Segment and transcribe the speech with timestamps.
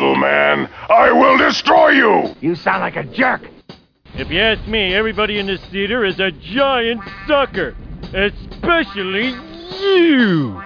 [0.00, 0.68] little man.
[0.88, 2.34] I will destroy you!
[2.40, 3.42] You sound like a jerk.
[4.14, 7.76] If you ask me, everybody in this theater is a giant sucker.
[8.12, 10.60] Especially you.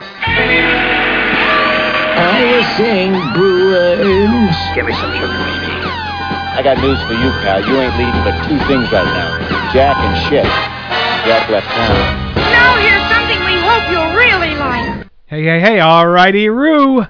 [2.16, 4.56] I was saying, Brewers.
[4.74, 5.82] Give me some sugar, baby.
[6.54, 7.60] I got news for you, pal.
[7.66, 9.42] You ain't leading but two things right now
[9.74, 10.46] Jack and shit.
[11.26, 12.34] Jack left town.
[12.36, 15.10] Now here's something we hope you'll really like.
[15.26, 17.04] Hey, hey, hey, alrighty, Roo.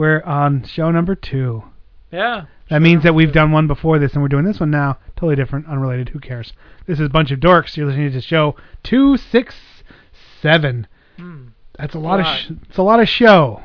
[0.00, 1.62] We're on show number two.
[2.10, 2.46] Yeah.
[2.70, 4.96] That means that we've done one before this, and we're doing this one now.
[5.14, 6.08] Totally different, unrelated.
[6.08, 6.54] Who cares?
[6.86, 7.76] This is a bunch of dorks.
[7.76, 9.54] You're listening to show two six
[10.40, 10.86] seven.
[11.18, 11.48] Hmm.
[11.78, 12.38] That's a lot, A of lot.
[12.38, 13.60] sh- it's a lot of show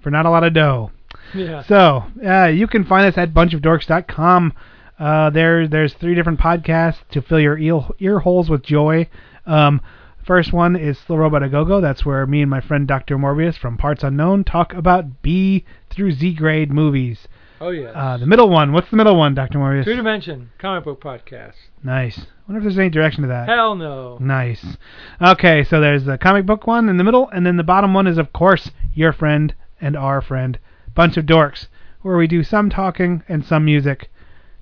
[0.00, 0.92] for not a lot of dough.
[1.34, 1.62] Yeah.
[1.64, 4.54] So uh, you can find us at bunchofdorks.com.
[4.98, 9.10] Uh, there, there's three different podcasts to fill your ear, ear holes with joy.
[9.44, 9.82] Um,
[10.26, 11.80] first one is Slow Robot A Go Go.
[11.80, 13.16] That's where me and my friend Dr.
[13.16, 17.28] Morbius from Parts Unknown talk about B through Z grade movies.
[17.60, 17.90] Oh yeah.
[17.90, 18.72] Uh, the middle one.
[18.72, 19.58] What's the middle one, Dr.
[19.58, 19.84] Morbius?
[19.84, 21.54] Two Dimension comic book podcast.
[21.82, 22.26] Nice.
[22.46, 23.48] wonder if there's any direction to that.
[23.48, 24.18] Hell no.
[24.20, 24.76] Nice.
[25.22, 28.06] Okay, so there's the comic book one in the middle, and then the bottom one
[28.06, 30.58] is, of course, your friend and our friend,
[30.94, 31.68] Bunch of Dorks,
[32.02, 34.10] where we do some talking and some music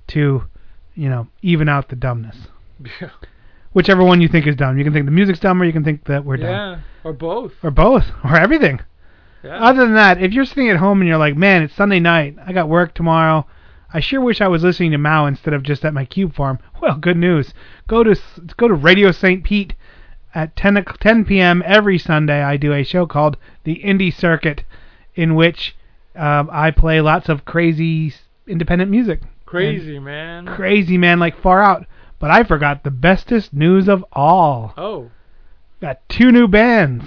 [0.09, 0.45] to,
[0.95, 2.37] you know, even out the dumbness.
[3.01, 3.11] Yeah.
[3.75, 4.79] Whichever one you think is dumb.
[4.79, 6.49] You can think the music's dumb, or you can think that we're dumb.
[6.49, 6.81] Yeah.
[7.05, 7.53] Or both.
[7.63, 8.81] Or both, or everything.
[9.43, 9.63] Yeah.
[9.63, 12.37] Other than that, if you're sitting at home and you're like, man, it's Sunday night,
[12.45, 13.47] I got work tomorrow,
[13.93, 16.59] I sure wish I was listening to Mao instead of just at my cube farm.
[16.85, 17.55] Well, good news.
[17.89, 18.15] Go to
[18.59, 19.43] go to Radio St.
[19.43, 19.73] Pete
[20.35, 21.63] at 10 10 p.m.
[21.65, 22.43] every Sunday.
[22.43, 24.65] I do a show called The Indie Circuit,
[25.15, 25.75] in which
[26.15, 28.13] um, I play lots of crazy
[28.47, 29.21] independent music.
[29.47, 30.47] Crazy man.
[30.47, 31.87] Crazy man, like far out.
[32.25, 34.73] But I forgot the bestest news of all.
[34.79, 35.11] Oh.
[35.83, 37.05] Got two new bands.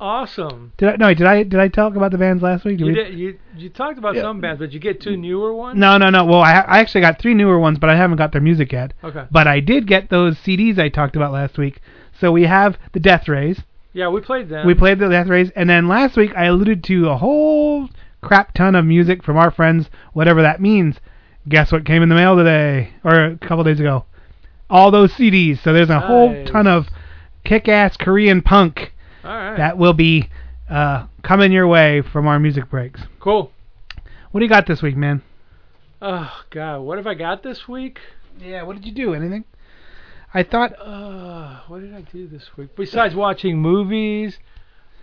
[0.00, 0.72] Awesome.
[0.78, 2.78] Did I, no, did I did I talk about the bands last week?
[2.78, 4.22] Did You, we- did, you you talked about Yeah.
[4.22, 5.78] some bands, but you get two newer ones.
[5.78, 6.24] No, no, no.
[6.24, 8.94] Well, I, I actually got three newer ones, but I haven't got their music yet.
[9.04, 9.24] Okay.
[9.30, 11.82] But I did get those CDs I talked about last week.
[12.18, 13.60] So we have the Death Rays.
[13.92, 14.66] Yeah, we played them.
[14.66, 17.90] We played the Death Rays, and then last week I alluded to a whole
[18.22, 20.96] crap ton of music from our friends, whatever that means.
[21.46, 24.06] Guess what came in the mail today, or a couple days ago?
[24.70, 25.62] All those CDs.
[25.62, 26.86] So there's a whole ton of
[27.44, 28.92] kick-ass Korean punk
[29.24, 29.56] All right.
[29.56, 30.28] that will be
[30.68, 33.00] uh, coming your way from our music breaks.
[33.18, 33.52] cool.
[34.30, 35.22] What do you got this week, man?
[36.00, 37.98] Oh God, what have I got this week?
[38.40, 39.12] Yeah, what did you do?
[39.12, 39.44] Anything?
[40.32, 42.76] I thought Uh, what did I do this week?
[42.76, 44.38] Besides watching movies,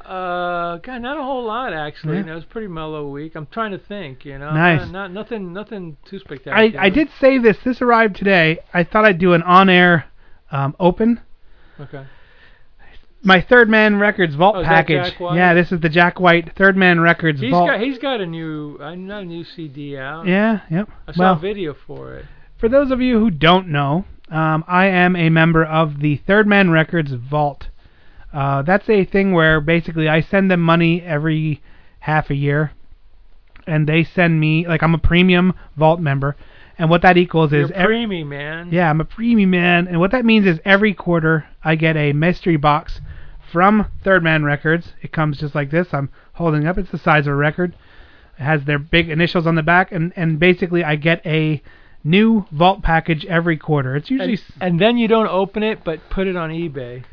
[0.07, 2.13] uh, God, not a whole lot actually.
[2.15, 2.19] Yeah.
[2.21, 3.35] You know, it was a pretty mellow week.
[3.35, 4.25] I'm trying to think.
[4.25, 4.79] You know, Nice.
[4.81, 6.79] Not, not nothing, nothing too spectacular.
[6.79, 7.57] I I did save this.
[7.63, 8.59] This arrived today.
[8.73, 10.05] I thought I'd do an on-air
[10.51, 11.21] um, open.
[11.79, 12.05] Okay.
[13.23, 15.03] My Third Man Records Vault Oh, package.
[15.11, 15.35] Jack White?
[15.35, 17.67] Yeah, this is the Jack White Third Man Records He's Vault.
[17.69, 20.27] got he's got a new uh, not a new CD out.
[20.27, 20.87] yeah, yep.
[21.07, 22.25] I saw well, a video for it.
[22.57, 26.47] for those of you who don't know, um, I am a member of the Third
[26.47, 27.67] Man Records Vault.
[28.33, 31.61] Uh, that's a thing where basically I send them money every
[31.99, 32.71] half a year,
[33.65, 36.35] and they send me like I'm a premium Vault member,
[36.77, 38.69] and what that equals is You're preemie, man.
[38.71, 42.13] Yeah, I'm a premium man, and what that means is every quarter I get a
[42.13, 42.99] mystery box
[43.51, 44.93] from Third Man Records.
[45.01, 45.87] It comes just like this.
[45.93, 46.77] I'm holding up.
[46.77, 47.75] It's the size of a record.
[48.37, 51.61] It has their big initials on the back, and and basically I get a
[52.03, 53.95] new vault package every quarter.
[53.95, 57.03] It's usually And, and then you don't open it, but put it on eBay.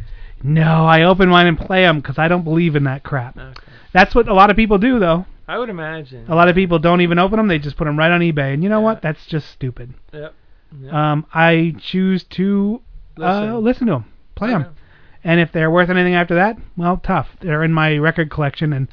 [0.45, 0.87] No.
[0.87, 3.37] I open mine and play them because I don't believe in that crap.
[3.37, 3.61] Okay.
[3.93, 5.27] That's what a lot of people do, though.
[5.47, 6.27] I would imagine.
[6.29, 7.49] A lot of people don't even open them.
[7.49, 8.85] They just put them right on eBay, and you know Yeah.
[8.85, 9.03] what?
[9.03, 9.95] That's just stupid.
[10.13, 10.35] Yep.
[10.81, 10.93] Yep.
[10.93, 12.81] Um, I choose to
[13.21, 13.65] uh, Listen.
[13.65, 14.75] listen to them, play them.
[15.23, 17.29] And if they're worth anything after that, well, tough.
[17.41, 18.89] They're in my record collection, and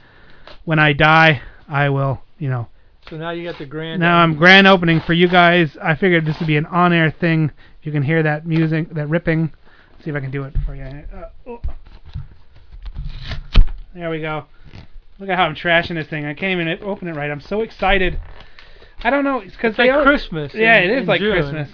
[0.63, 2.67] when I die, I will, you know.
[3.09, 3.99] So now you got the grand.
[3.99, 5.75] Now I'm grand opening for you guys.
[5.81, 7.51] I figured this would be an on-air thing.
[7.81, 9.51] You can hear that music, that ripping.
[10.03, 10.83] See if I can do it for you.
[10.83, 11.61] Uh, oh.
[13.93, 14.45] There we go.
[15.19, 16.25] Look at how I'm trashing this thing.
[16.25, 17.29] I can't even open it right.
[17.29, 18.19] I'm so excited.
[19.03, 19.39] I don't know.
[19.39, 20.53] It's because It's like Christmas.
[20.53, 21.31] yeah, in- it is like June.
[21.33, 21.69] Christmas.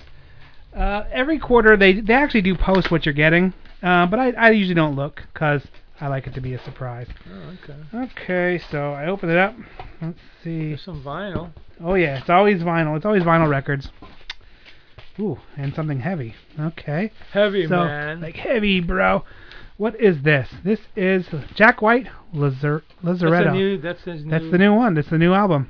[0.75, 4.49] Uh, every quarter they they actually do post what you're getting, uh, but I I
[4.51, 5.63] usually don't look because
[5.99, 7.07] I like it to be a surprise.
[7.31, 8.11] Oh, okay.
[8.11, 9.55] Okay, so I open it up.
[10.01, 10.69] Let's see.
[10.69, 11.51] There's some vinyl.
[11.81, 12.95] Oh yeah, it's always vinyl.
[12.95, 13.89] It's always vinyl records.
[15.19, 16.35] Ooh, and something heavy.
[16.59, 17.11] Okay.
[17.31, 18.21] Heavy so man.
[18.21, 19.23] like heavy, bro.
[19.77, 20.49] What is this?
[20.63, 23.49] This is Jack White Lazar- that's Lazaretto.
[23.49, 23.77] a new.
[23.77, 24.31] That's his new.
[24.31, 24.93] That's the new one.
[24.95, 25.69] That's the new album.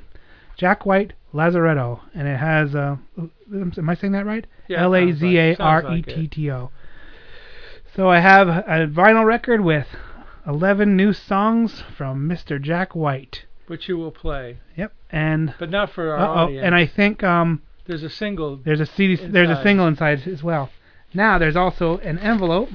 [0.56, 4.46] Jack White Lazaretto, and it has uh, am I saying that right?
[4.66, 6.70] Yeah, L A Z A R E T T O.
[7.94, 9.86] So I have a vinyl record with
[10.46, 12.60] 11 new songs from Mr.
[12.60, 13.44] Jack White.
[13.66, 14.92] which you will play, Yep.
[15.10, 16.64] And but not for our uh oh, audience.
[16.64, 18.56] and I think um there's a single.
[18.58, 20.70] there's a CD there's a single inside as well.
[21.14, 22.68] Now there's also an envelope.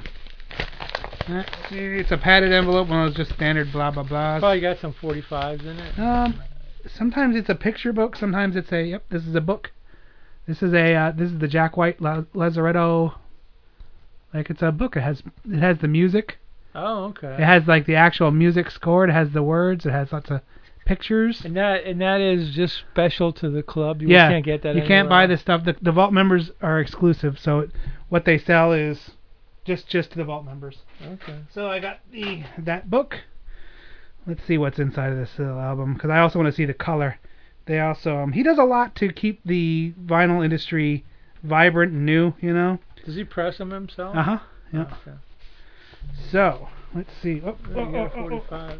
[1.72, 4.40] It's a padded envelope, one of those just standard blah blah blahs.
[4.40, 6.00] Probably got some 45s in it.
[6.00, 6.42] Um,
[6.88, 8.16] sometimes it's a picture book.
[8.16, 9.06] Sometimes it's a yep.
[9.10, 9.72] This is a book.
[10.48, 13.14] This is a uh, this is the Jack White La- Lazaretto.
[14.34, 14.98] Like it's a book.
[14.98, 16.40] It has it has the music.
[16.76, 17.36] Oh, okay.
[17.36, 19.06] It has like the actual music score.
[19.06, 19.86] It has the words.
[19.86, 20.42] It has lots of
[20.86, 21.44] pictures.
[21.46, 24.02] And that and that is just special to the club.
[24.02, 24.76] You yeah, can't get that.
[24.76, 25.30] You can't buy else.
[25.30, 25.66] this stuff.
[25.66, 27.40] The, the vault members are exclusive.
[27.40, 27.72] So it,
[28.10, 29.12] what they sell is
[29.66, 30.78] just just to the vault members.
[31.02, 31.40] Okay.
[31.54, 33.20] So I got the that book.
[34.26, 36.74] Let's see what's inside of this little album because I also want to see the
[36.74, 37.20] color.
[37.66, 41.04] They also um, he does a lot to keep the vinyl industry
[41.44, 42.34] vibrant and new.
[42.42, 42.80] You know.
[43.06, 44.16] Does he press them himself?
[44.16, 44.40] Uh huh.
[44.72, 44.82] Yeah.
[44.82, 45.18] Okay.
[46.32, 47.42] So let's see.
[47.46, 48.78] Oh, oh, you got a oh, oh, oh.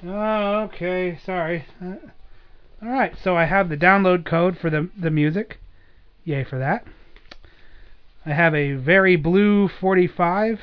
[0.00, 0.04] 45.
[0.04, 1.18] Oh, okay.
[1.24, 1.66] Sorry.
[1.82, 1.96] Uh,
[2.82, 3.14] all right.
[3.22, 5.58] So I have the download code for the the music.
[6.24, 6.84] Yay for that.
[8.24, 10.60] I have a very blue 45.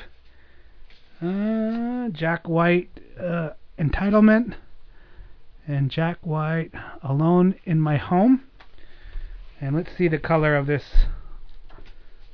[1.21, 2.89] Uh, Jack White
[3.19, 3.49] uh,
[3.79, 4.53] entitlement
[5.67, 8.43] and Jack White alone in my home.
[9.59, 10.83] And let's see the color of this.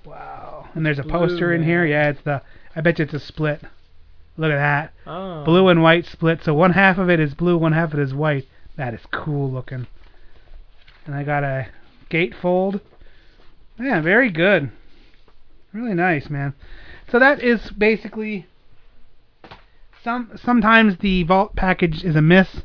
[0.06, 0.68] Wow.
[0.74, 1.86] And there's a Blue, poster in here.
[1.86, 2.42] Yeah, it's the.
[2.76, 3.62] I bet you it's a split.
[4.38, 5.44] Look at that Oh.
[5.44, 6.44] blue and white split.
[6.44, 8.48] So one half of it is blue, one half of it is white.
[8.76, 9.86] That is cool looking.
[11.06, 11.68] And I got a
[12.10, 12.82] gatefold.
[13.80, 14.72] Yeah, very good.
[15.74, 16.54] Really nice, man.
[17.10, 18.48] So that is basically
[20.04, 20.32] some.
[20.36, 22.62] Sometimes the vault package is a miss,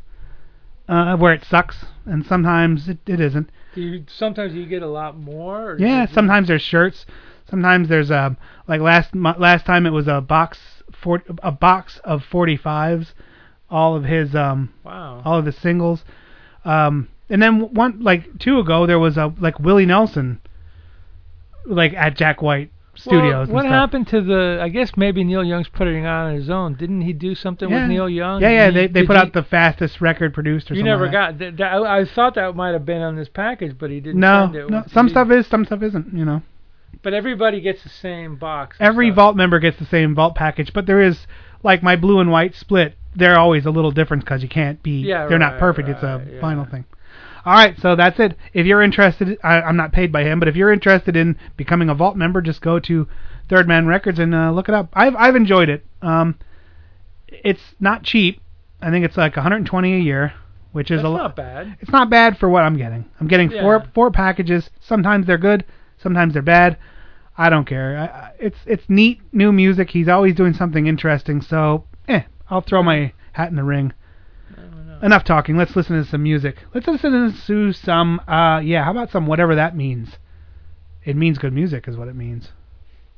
[0.89, 3.51] uh, where it sucks, and sometimes it, it isn't.
[3.75, 5.73] Do you, sometimes you get a lot more.
[5.73, 7.07] Or Yeah, sometimes there's shirts.
[7.49, 8.37] Sometimes there's um
[8.67, 13.13] like last last time it was a box for a box of 45s,
[13.71, 15.23] all of his um Wow.
[15.25, 16.05] all of his singles.
[16.65, 20.41] Um and then one like two ago there was a like Willie Nelson
[21.67, 24.59] like at Jack White Studios Well, what happened to the?
[24.61, 26.75] I guess maybe Neil Young's putting it on his own.
[26.75, 27.83] Didn't he do something Yeah.
[27.83, 28.43] with Neil Young?
[28.43, 31.05] Yeah, yeah, Did they they put he- out the fastest record produced or You never
[31.05, 31.39] like got.
[31.39, 34.19] That, that, I I thought that might have been on this package, but he didn't.
[34.19, 34.71] No, send it.
[34.71, 34.83] no.
[34.89, 35.11] Some he?
[35.13, 36.13] stuff is, some stuff isn't.
[36.13, 36.43] You know.
[37.03, 38.77] But everybody gets the same box.
[38.81, 39.17] and Every stuff.
[39.17, 41.27] vault member gets the same vault package, but there is
[41.63, 42.97] like my blue and white split.
[43.15, 45.01] They're always a little different because you can't be.
[45.03, 45.89] Yeah, they're not right, perfect.
[45.89, 46.41] it's a right, yeah.
[46.41, 46.85] final thing.
[47.45, 48.37] All right, so that's it.
[48.53, 51.89] If you're interested, I, I'm not paid by him, but if you're interested in becoming
[51.89, 53.09] a vault member, just go to
[53.49, 54.89] Third Man Records and uh, look it up.
[54.93, 55.85] I've I've enjoyed it.
[56.03, 56.37] Um,
[57.29, 58.41] it's not cheap.
[58.83, 60.35] I think it's like 120 a year,
[60.73, 61.19] which is That's a lot.
[61.19, 61.77] not bad.
[61.81, 63.05] It's not bad for what I'm getting.
[63.21, 64.71] I'm getting four four packages.
[64.81, 65.65] Sometimes they're good,
[66.03, 66.79] sometimes they're bad.
[67.37, 67.97] I don't care.
[67.97, 69.91] I, I, it's it's neat new music.
[69.91, 71.41] He's always doing something interesting.
[71.41, 73.93] So, eh, I'll throw my hat in the ring.
[74.57, 74.99] I don't know.
[75.03, 75.57] Enough talking.
[75.57, 76.57] Let's listen to some music.
[76.75, 78.21] Let's listen to some.
[78.27, 78.85] Uh, yeah.
[78.85, 80.19] How about some whatever that means?
[81.05, 82.51] It means good music, is what it means.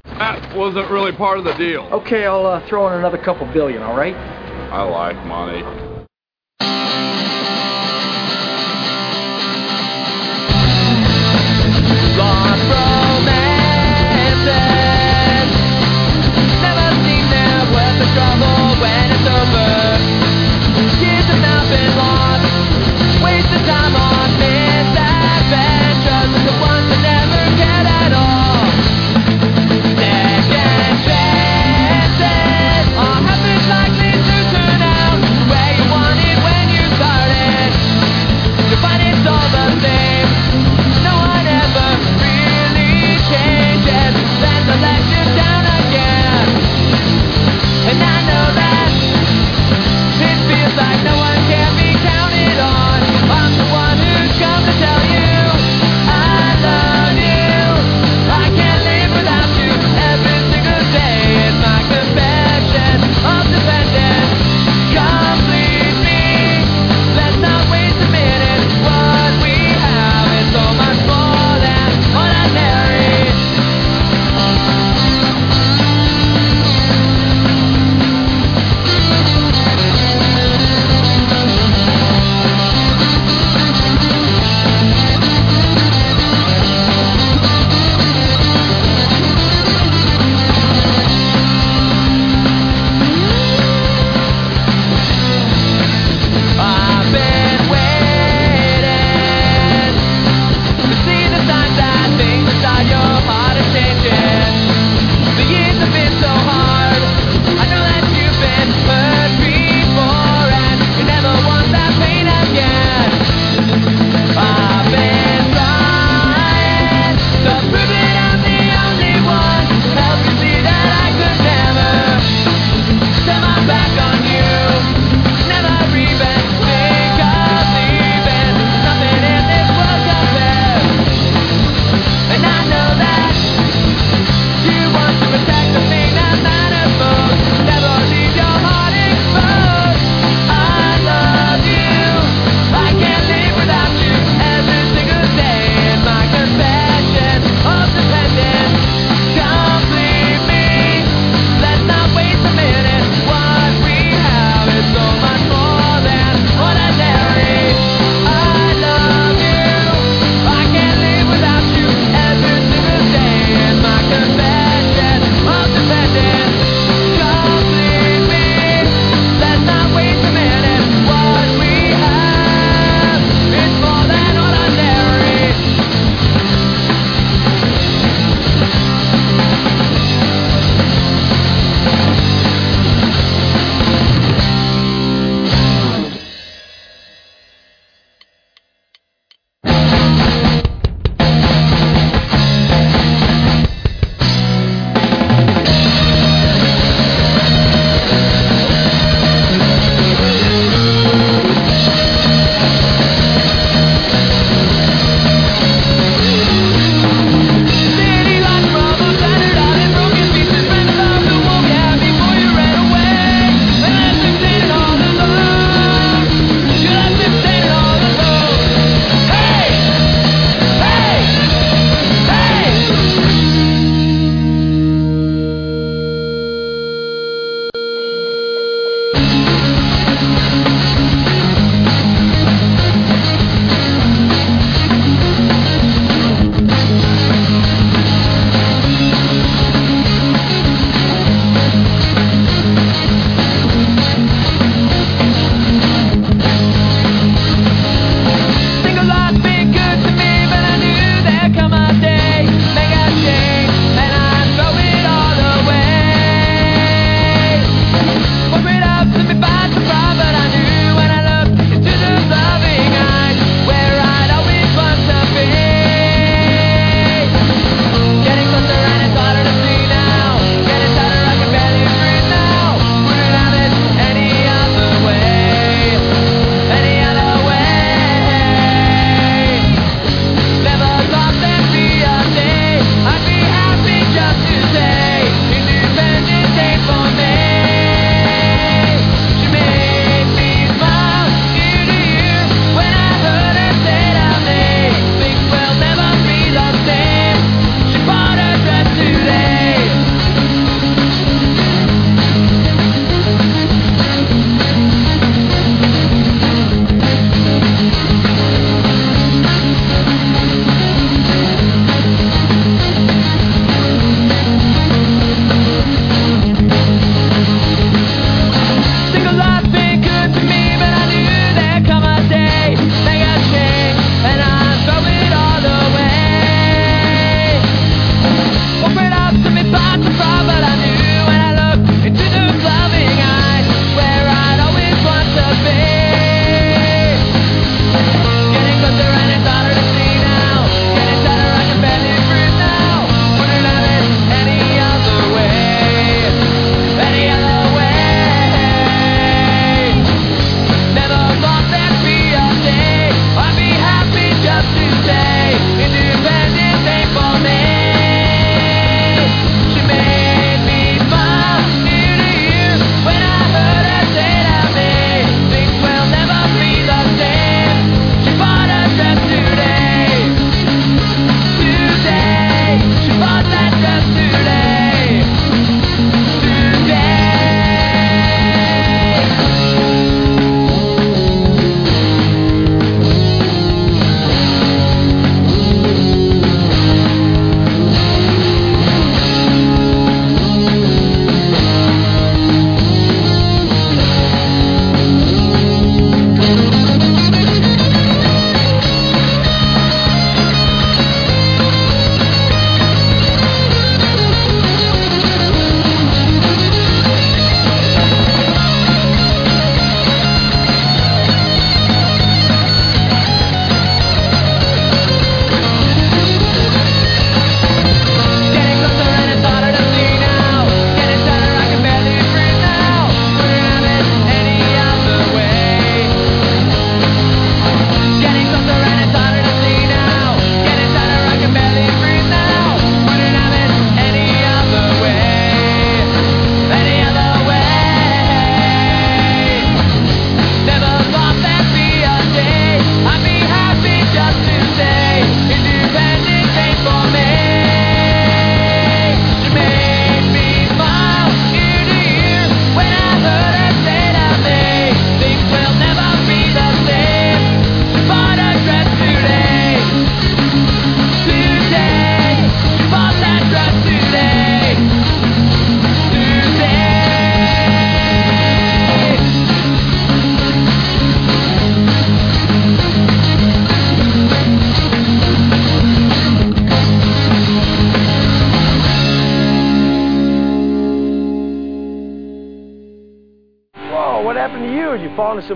[0.05, 1.83] That wasn't really part of the deal.
[1.93, 4.15] Okay, I'll uh, throw in another couple billion, all right?
[4.15, 5.63] I like money.
[18.21, 19.60] Second chances are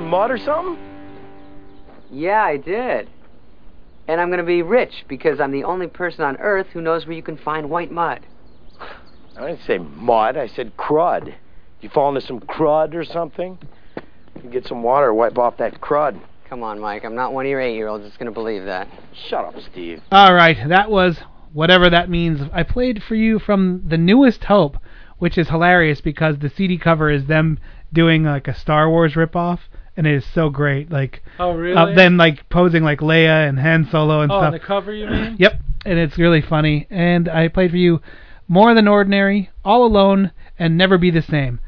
[0.04, 0.78] mud or something?
[2.10, 3.08] Yeah, I did.
[4.06, 7.16] And I'm gonna be rich because I'm the only person on Earth who knows where
[7.16, 8.20] you can find white mud.
[9.36, 10.36] I didn't say mud.
[10.36, 11.24] I said crud.
[11.24, 11.34] Did
[11.80, 13.58] you fall into some crud or something?
[14.42, 16.20] You get some water, wipe off that crud.
[16.48, 17.04] Come on, Mike.
[17.04, 18.88] I'm not one of your eight-year-olds that's gonna believe that.
[19.28, 20.02] Shut up, Steve.
[20.12, 21.18] All right, that was
[21.52, 22.42] whatever that means.
[22.52, 24.76] I played for you from the newest Hope,
[25.18, 27.58] which is hilarious because the CD cover is them
[27.92, 29.60] doing like a Star Wars ripoff,
[29.96, 30.90] and it is so great.
[30.90, 31.76] Like, Oh, really?
[31.76, 34.46] uh, them like posing like Leia and Han Solo and oh, stuff.
[34.46, 35.36] on the cover, you mean?
[35.38, 36.86] Yep, and it's really funny.
[36.90, 38.00] And I played for you
[38.48, 41.60] More Than Ordinary, All Alone, and Never Be the Same.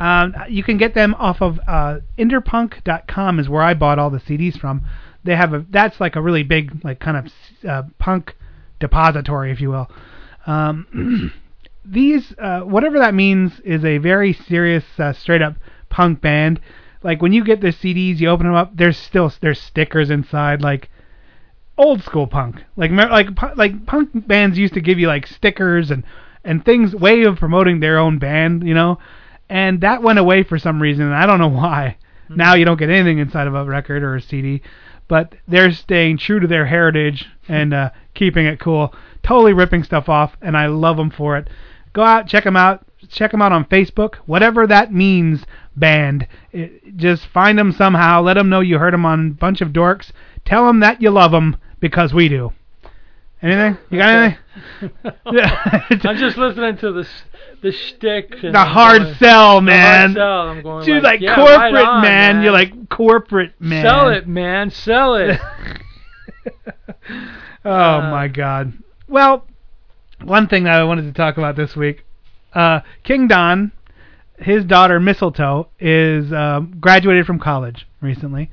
[0.00, 4.20] Um, you can get them off of uh, interpunk.com is where I bought all the
[4.20, 4.82] CDs from.
[5.24, 7.32] They have a that's like a really big like kind of
[7.68, 8.36] uh, punk
[8.78, 9.90] depository, if you will.
[10.46, 11.32] Um,
[11.84, 15.54] these uh, whatever that means is a very serious, uh, straight up
[15.90, 16.60] punk band.
[17.02, 18.76] Like when you get their CDs, you open them up.
[18.76, 20.90] There's still there's stickers inside, like
[21.76, 22.62] old school punk.
[22.76, 26.04] Like like like punk bands used to give you like stickers and
[26.44, 28.98] and things way of promoting their own band, you know.
[29.48, 31.06] And that went away for some reason.
[31.06, 31.96] and I don't know why.
[32.28, 34.60] Now you don't get anything inside of a record or a CD,
[35.08, 38.94] but they're staying true to their heritage and uh, keeping it cool.
[39.22, 41.48] Totally ripping stuff off, and I love them for it.
[41.94, 42.86] Go out, check them out.
[43.08, 45.44] Check them out on Facebook, whatever that means.
[45.76, 48.20] Band, it, just find them somehow.
[48.20, 50.10] Let them know you heard them on a Bunch of Dorks.
[50.44, 52.52] Tell them that you love them because we do.
[53.40, 53.78] Anything?
[53.88, 54.36] You got
[54.82, 56.00] anything?
[56.04, 57.08] I'm just listening to the
[57.62, 58.40] the shtick.
[58.40, 60.00] The I'm hard going- sell, the man.
[60.10, 60.48] hard sell.
[60.48, 62.42] I'm going Dude, like, like, yeah, corporate right on, man.
[62.42, 63.84] You're like corporate man.
[63.84, 64.70] Sell it, man.
[64.70, 65.40] Sell it.
[67.64, 68.72] Oh Uh, my God.
[69.08, 69.46] Well,
[70.22, 72.04] one thing that I wanted to talk about this week,
[72.54, 73.72] uh, King Don,
[74.38, 78.50] his daughter Mistletoe is um, graduated from college recently,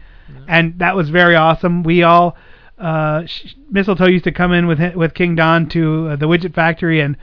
[0.47, 1.83] and that was very awesome.
[1.83, 2.35] We all,
[2.79, 6.53] uh, sh- Mistletoe used to come in with with King Don to uh, the Widget
[6.55, 7.15] Factory, and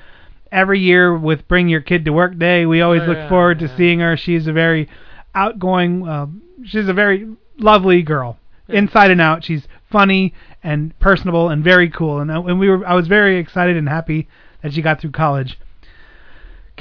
[0.51, 3.59] every year with Bring Your Kid to Work Day, we always Oh, look yeah, forward
[3.61, 4.17] to seeing her.
[4.17, 4.89] She's a very
[5.35, 7.27] outgoing, um, she's a very
[7.59, 9.45] lovely girl, inside and out.
[9.45, 10.33] She's funny
[10.63, 12.21] and personable and very cool.
[12.21, 14.29] And, uh, and we were, I was very excited and happy
[14.63, 15.59] that she got through college.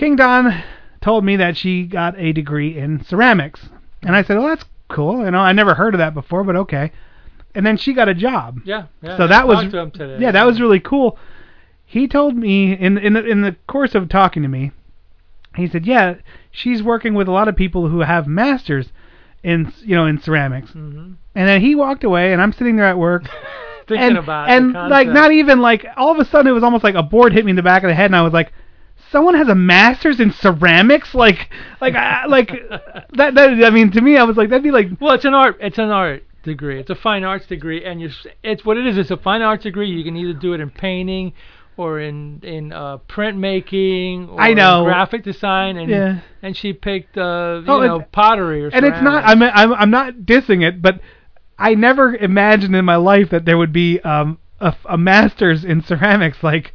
[0.01, 0.63] King Don
[0.99, 3.69] told me that she got a degree in ceramics,
[4.01, 5.23] and I said, "Well, that's cool.
[5.23, 6.91] You know, I never heard of that before, but okay."
[7.53, 8.61] And then she got a job.
[8.65, 9.15] Yeah, yeah.
[9.15, 10.17] So that was talked to him today.
[10.19, 11.19] yeah, that was really cool.
[11.85, 14.71] He told me in in the, in the course of talking to me,
[15.55, 16.15] he said, "Yeah,
[16.49, 18.91] she's working with a lot of people who have masters
[19.43, 21.13] in you know in ceramics." Mhm.
[21.35, 23.29] And then he walked away, and I'm sitting there at work,
[23.87, 26.83] Thinking and about and like not even like all of a sudden it was almost
[26.83, 28.51] like a board hit me in the back of the head, and I was like,
[29.11, 32.49] "Someone has a master's in ceramics?" Like like I, like
[33.13, 33.63] that, that.
[33.65, 35.57] I mean, to me, I was like, that'd be like Well, it's an art.
[35.59, 36.79] It's an art degree.
[36.79, 38.07] It's a fine arts degree, and you.
[38.09, 38.97] are It's what it is.
[38.97, 39.89] It's a fine arts degree.
[39.89, 41.33] You can either do it in painting,
[41.77, 44.79] or in in uh, printmaking, or I know.
[44.79, 46.19] in graphic design, and Yeah.
[46.41, 48.71] and she picked uh, you Oh, know pottery or.
[48.71, 48.85] Something.
[48.89, 49.23] And it's not.
[49.25, 50.99] I'm I'm I'm not dissing it, but
[51.57, 55.81] I never imagined in my life that there would be um a, a master's in
[55.83, 56.43] ceramics.
[56.43, 56.73] Like,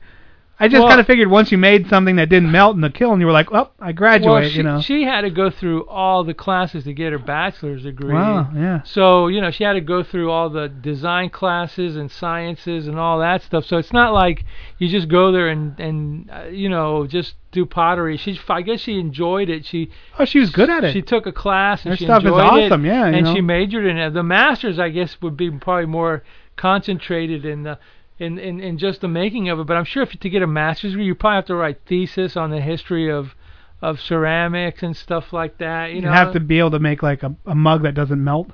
[0.58, 2.88] I just Well- kind of figured once you made something that didn't melt in the
[2.88, 4.30] kiln, you were like, well, I graduate.
[4.30, 4.80] well, she, you know.
[4.80, 8.14] she had to go through all the classes to get her bachelor's degree.
[8.14, 8.80] Wow, yeah.
[8.84, 12.98] So you know she had to go through all the design classes and sciences and
[12.98, 13.64] all that stuff.
[13.66, 14.44] So it's not like
[14.78, 18.16] you just go there and and uh, you know just do pottery.
[18.16, 19.66] She I guess she enjoyed it.
[19.66, 20.92] She oh, she was good at it.
[20.94, 22.64] she took a class and Her she stuff is enjoyed it.
[22.72, 23.34] awesome, yeah, you and know.
[23.34, 24.14] she majored in it.
[24.14, 26.22] The masters I guess would be probably more
[26.56, 27.78] concentrated in the.
[28.18, 30.46] In, in, in just the making of it, but I'm sure if to get a
[30.46, 33.34] master's degree, you probably have to write thesis on the history of
[33.82, 35.90] of ceramics and stuff like that.
[35.90, 38.22] You you know, have to be able to make like a, a mug that doesn't
[38.22, 38.48] melt.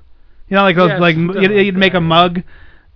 [0.48, 2.42] You know, like those Yeah, like you'd, you'd make a mug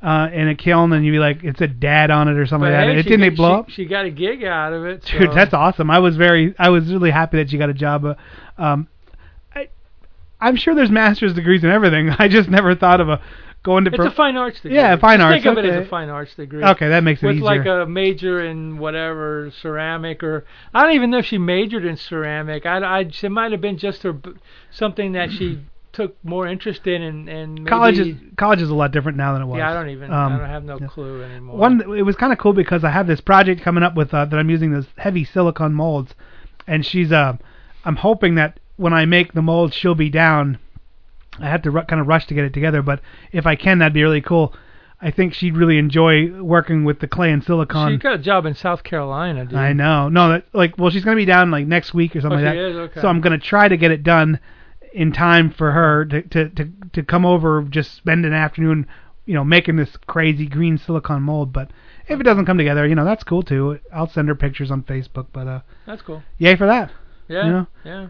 [0.02, 2.68] uh, in a kiln and you'd be like, it's a dad on it or something
[2.68, 2.92] But like that.
[2.94, 3.70] hey, It didn't blow she, up.
[3.70, 5.04] She got a gig out of it.
[5.04, 5.90] Dude, that's awesome.
[5.90, 8.04] I was very, I was really happy that she got a job.
[8.04, 8.14] Uh,
[8.58, 8.88] um,
[9.54, 9.68] I,
[10.40, 12.10] I'm sure there's master's degrees in everything.
[12.18, 13.20] I just never thought of a
[13.66, 13.90] going to.
[13.92, 14.76] It's a fine arts degree.
[14.76, 15.42] Yeah, fine Just arts.
[15.44, 16.64] Think of it as a fine arts degree.
[16.64, 17.44] Okay, that makes it With easier.
[17.44, 21.96] like a major in whatever ceramic or I don't even know if she majored in
[21.96, 22.64] ceramic.
[22.64, 24.16] I, I it might have been just her
[24.70, 25.60] something that she
[25.92, 29.32] took more interest in and and maybe, college is college is a lot different now
[29.32, 29.58] than it was.
[29.58, 30.12] Yeah, I don't even.
[30.12, 30.86] Um, I don't have no yeah.
[30.86, 31.56] clue anymore.
[31.56, 34.26] One, it was kind of cool because I have this project coming up with uh,
[34.26, 36.14] that I'm using those heavy silicone molds,
[36.68, 37.36] and she's uh,
[37.84, 40.58] I'm hoping that when I make the molds, she'll be down.
[41.40, 43.00] I have to ru- kind of rush to get it together, but
[43.32, 44.54] if I can, that'd be really cool.
[45.00, 47.92] I think she'd really enjoy working with the clay and silicone.
[47.92, 49.58] she got a job in South Carolina, dude.
[49.58, 50.08] I know.
[50.08, 52.54] No, that like well, she's gonna be down like next week or something Oh, like
[52.54, 52.70] she that.
[52.70, 52.76] is?
[52.76, 53.00] Okay.
[53.02, 54.40] So I'm gonna try to get it done
[54.94, 58.86] in time for her to to to, to come over, just spend an afternoon,
[59.26, 61.52] you know, making this crazy green silicone mold.
[61.52, 61.70] But
[62.08, 63.78] if it doesn't come together, you know, that's cool too.
[63.92, 65.26] I'll send her pictures on Facebook.
[65.30, 66.22] But uh, That's cool.
[66.38, 66.90] yay for that.
[67.28, 67.44] Yeah.
[67.44, 67.66] You know?
[67.84, 68.06] Yeah.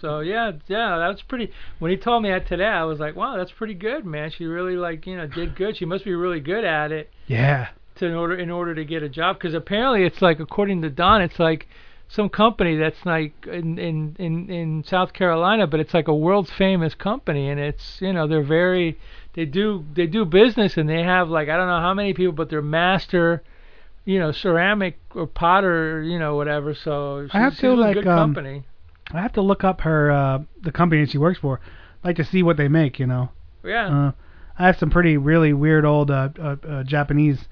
[0.00, 1.52] So yeah, yeah, that's pretty.
[1.78, 4.30] When he told me that today, I was like, wow, that's pretty good, man.
[4.30, 5.76] She really like you know did good.
[5.76, 7.68] She must be really good at it Yeah.
[7.96, 10.90] to in order in order to get a job because apparently it's like according to
[10.90, 11.68] Don, it's like
[12.08, 16.48] some company that's like in in in in South Carolina, but it's like a world
[16.48, 18.98] famous company, and it's you know they're very
[19.34, 22.32] they do they do business and they have like I don't know how many people,
[22.32, 23.42] but they're master.
[24.06, 26.74] You know, ceramic or potter, you know, whatever.
[26.74, 28.64] So she's, I have to, a like, good um, company.
[29.12, 31.60] I have to look up her uh the company she works for.
[32.04, 33.30] like to see what they make, you know.
[33.62, 33.86] Yeah.
[34.08, 34.12] Uh,
[34.58, 37.48] I have some pretty really weird old uh, uh, uh Japanese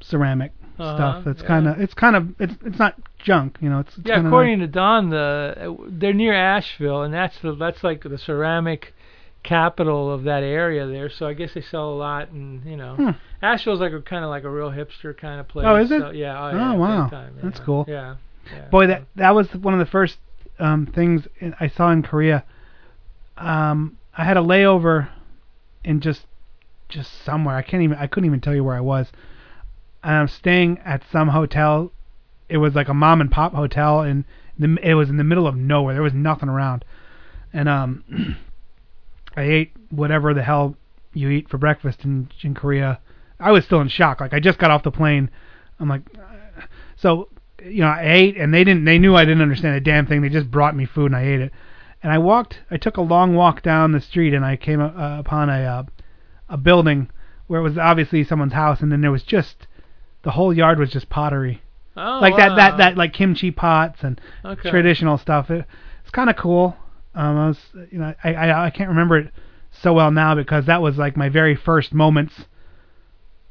[0.00, 1.24] ceramic Uh-huh, stuff.
[1.24, 1.48] That's yeah.
[1.48, 3.80] kind of it's kind of it's it's not junk, you know.
[3.80, 8.02] It's, it's Yeah, according to Don, the they're near Asheville, and that's the that's like
[8.02, 8.94] the ceramic
[9.42, 11.08] capital of that area there.
[11.10, 13.10] So I guess they sell a lot, and you know, Hmm.
[13.42, 15.66] Asheville's like a kind of like a real hipster kind of place.
[15.68, 16.00] Oh, is it?
[16.00, 16.38] So, yeah.
[16.38, 17.08] Oh, Oh, yeah, wow.
[17.08, 17.84] time, That's cool.
[17.88, 18.16] Yeah.
[18.52, 18.68] yeah.
[18.70, 20.18] Boy, that that was one of the first
[20.60, 22.44] um, things in, I saw in Korea.
[23.36, 25.08] Um, I had a layover
[25.84, 26.26] in just
[26.88, 27.56] just somewhere.
[27.56, 27.96] I can't even.
[27.96, 29.08] I couldn't even tell you where I was.
[30.02, 31.92] And I'm staying at some hotel.
[32.48, 34.24] It was like a mom and pop hotel, and
[34.58, 35.94] the, it was in the middle of nowhere.
[35.94, 36.84] There was nothing around,
[37.52, 38.36] and um,
[39.36, 40.76] I ate whatever the hell
[41.12, 43.00] you eat for breakfast in in Korea.
[43.38, 44.20] I was still in shock.
[44.20, 45.30] Like I just got off the plane.
[45.78, 46.62] I'm like, uh,
[46.96, 47.28] so
[47.64, 48.84] you know, I ate, and they didn't.
[48.84, 50.22] They knew I didn't understand a damn thing.
[50.22, 51.52] They just brought me food, and I ate it.
[52.02, 52.60] And I walked.
[52.70, 55.82] I took a long walk down the street, and I came uh, upon a uh,
[56.48, 57.10] a building
[57.46, 59.66] where it was obviously someone's house, and then there was just
[60.22, 61.62] the whole yard was just pottery,
[61.96, 64.70] Oh, like that that that like kimchi pots and Okay.
[64.70, 65.50] traditional stuff.
[65.50, 65.64] It,
[66.02, 66.76] it's kind of cool.
[67.14, 67.58] Um, I was,
[67.90, 69.32] you know, I, I I can't remember it
[69.72, 72.46] so well now because that was like my very first moments,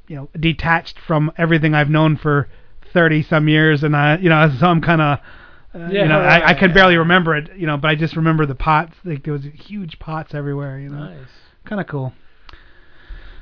[0.07, 2.49] you know, detached from everything I've known for
[2.93, 5.19] thirty some years, and I, you know, so I'm kind of.
[5.73, 6.73] Uh, Yeah, you know, right, I, I can yeah.
[6.73, 8.95] barely remember it, you know, but I just remember the pots.
[9.05, 11.05] Like there was huge pots everywhere, you know.
[11.09, 11.27] Nice.
[11.65, 12.11] Kind of cool.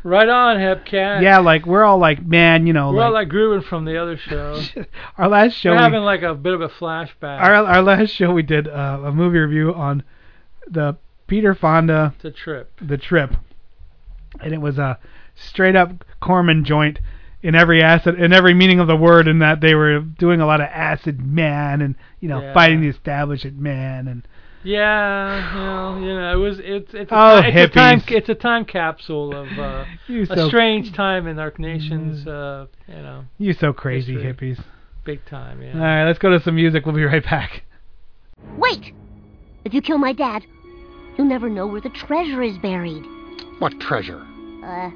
[0.04, 1.22] Right on, Hepcat.
[1.22, 3.98] Yeah, like we're all like, man, you know, We're all like, like grooving from the
[3.98, 4.62] other show.
[5.18, 5.72] our last show.
[5.72, 8.68] We're we- having like a bit of a flashback our our last show we did
[8.68, 10.04] uh, a movie review on
[10.70, 12.72] the Peter Fonda to Trip.
[12.82, 13.34] the trip,
[14.42, 15.00] and it was a
[15.36, 17.00] straight up Corman joint
[17.44, 20.46] in every acid in every meaning of the word, in that they were doing a
[20.46, 22.54] lot of acid man and you know Yeah.
[22.54, 24.28] fighting the establishment man and
[24.64, 28.04] Yeah, you know, you know, it was it's it's a, Oh, ti- it's a time
[28.08, 30.48] it's a time capsule of uh, a so- Mm.
[30.48, 34.34] strange time in our nation's uh, you know you so crazy History.
[34.56, 34.64] hippies.
[35.06, 35.62] big time.
[35.62, 35.74] Yeah.
[35.74, 36.86] All right, let's go to some music.
[36.86, 37.64] We'll be right back.
[38.58, 38.94] Wait!
[39.64, 40.44] If you kill my dad,
[41.18, 43.04] you'll never know where the treasure is buried.
[43.60, 44.26] What treasure?
[44.64, 44.90] Uh,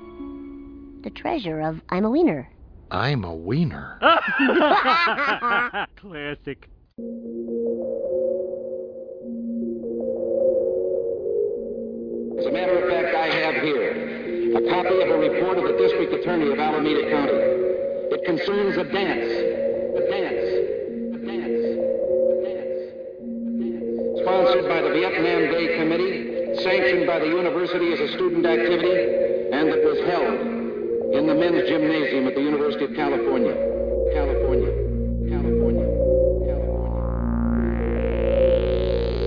[1.03, 2.49] the treasure of I'm a wiener.
[2.91, 3.97] I'm a wiener.
[5.95, 6.69] Classic.
[12.37, 15.77] As a matter of fact, I have here a copy of a report of the
[15.77, 17.33] district attorney of Alameda County.
[18.11, 19.31] It concerns a dance.
[19.31, 20.51] A dance.
[21.15, 21.63] A dance.
[22.27, 22.81] A dance.
[24.21, 29.71] Sponsored by the Vietnam Day Committee, sanctioned by the university as a student activity, and
[29.71, 30.60] that was held
[31.13, 33.53] in the men's gymnasium at the University of California.
[34.13, 34.71] California.
[35.27, 35.85] California.
[36.47, 37.03] California.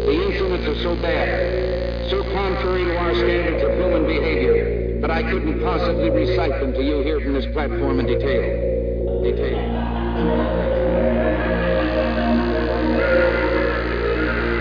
[0.07, 5.23] The incidents are so bad, so contrary to our standards of human behavior, that I
[5.23, 9.23] couldn't possibly recite them to you here from this platform in detail.
[9.23, 9.61] Detail.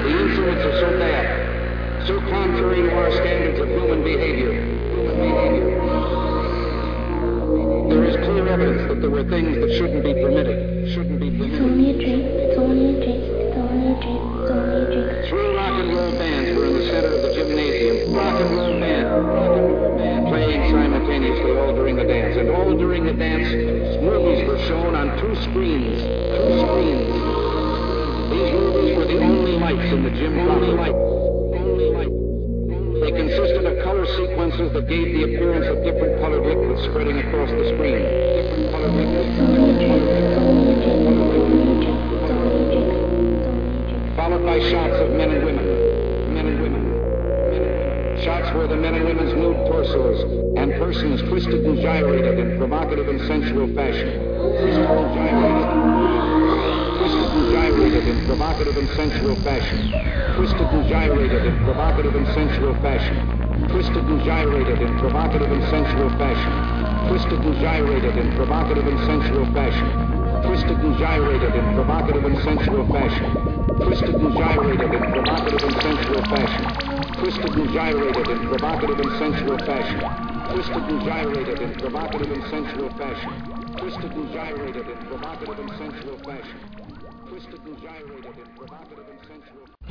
[0.03, 3.69] The incidents are so bad, so contrary to our standards of.
[3.73, 4.72] Human behavior.
[9.03, 10.87] There were things that shouldn't be permitted.
[10.95, 11.59] Shouldn't be permitted.
[11.59, 12.23] only a drink.
[12.23, 13.19] It's only a drink.
[13.19, 14.23] It's only a drink.
[14.23, 15.27] It's only a drink.
[15.27, 18.15] Three rock and roll bands were in the center of the gymnasium.
[18.15, 22.37] Rock and roll band, rock and roll band, playing simultaneously all during the dance.
[22.39, 23.51] And all during the dance,
[23.99, 25.99] movies were shown on two screens.
[25.99, 27.11] Two screens.
[28.31, 30.39] These movies were the only lights in the gym.
[30.39, 30.95] Only lights.
[31.59, 33.03] Only lights.
[33.03, 37.51] They consisted of color sequences that gave the appearance of different colored liquids spreading across
[37.51, 38.22] the screen.
[44.15, 45.65] Followed by shots of men and women.
[46.33, 46.83] Men and women.
[46.83, 48.21] Men and women.
[48.23, 50.21] Shots where the men and women's nude torsos
[50.55, 54.21] and persons twisted and gyrated in provocative and sensual fashion.
[54.59, 55.13] Twisted and
[57.53, 59.91] gyrated in provocative and sensual fashion,
[60.35, 66.09] twisted and gyrated in provocative and sensual fashion, twisted and gyrated in provocative and sensual
[66.19, 66.62] fashion,
[67.07, 72.85] twisted and gyrated in provocative and sensual fashion, twisted and gyrated in provocative and sensual
[72.91, 73.27] fashion,
[73.81, 76.65] twisted and gyrated in provocative and sensual fashion,
[77.19, 79.99] twisted and gyrated in provocative and sensual fashion,
[80.51, 83.33] twisted and gyrated in provocative and sensual fashion,
[83.77, 86.59] twisted and gyrated in provocative and sensual fashion,
[87.29, 89.82] twisted and gyrated in provocative and sensual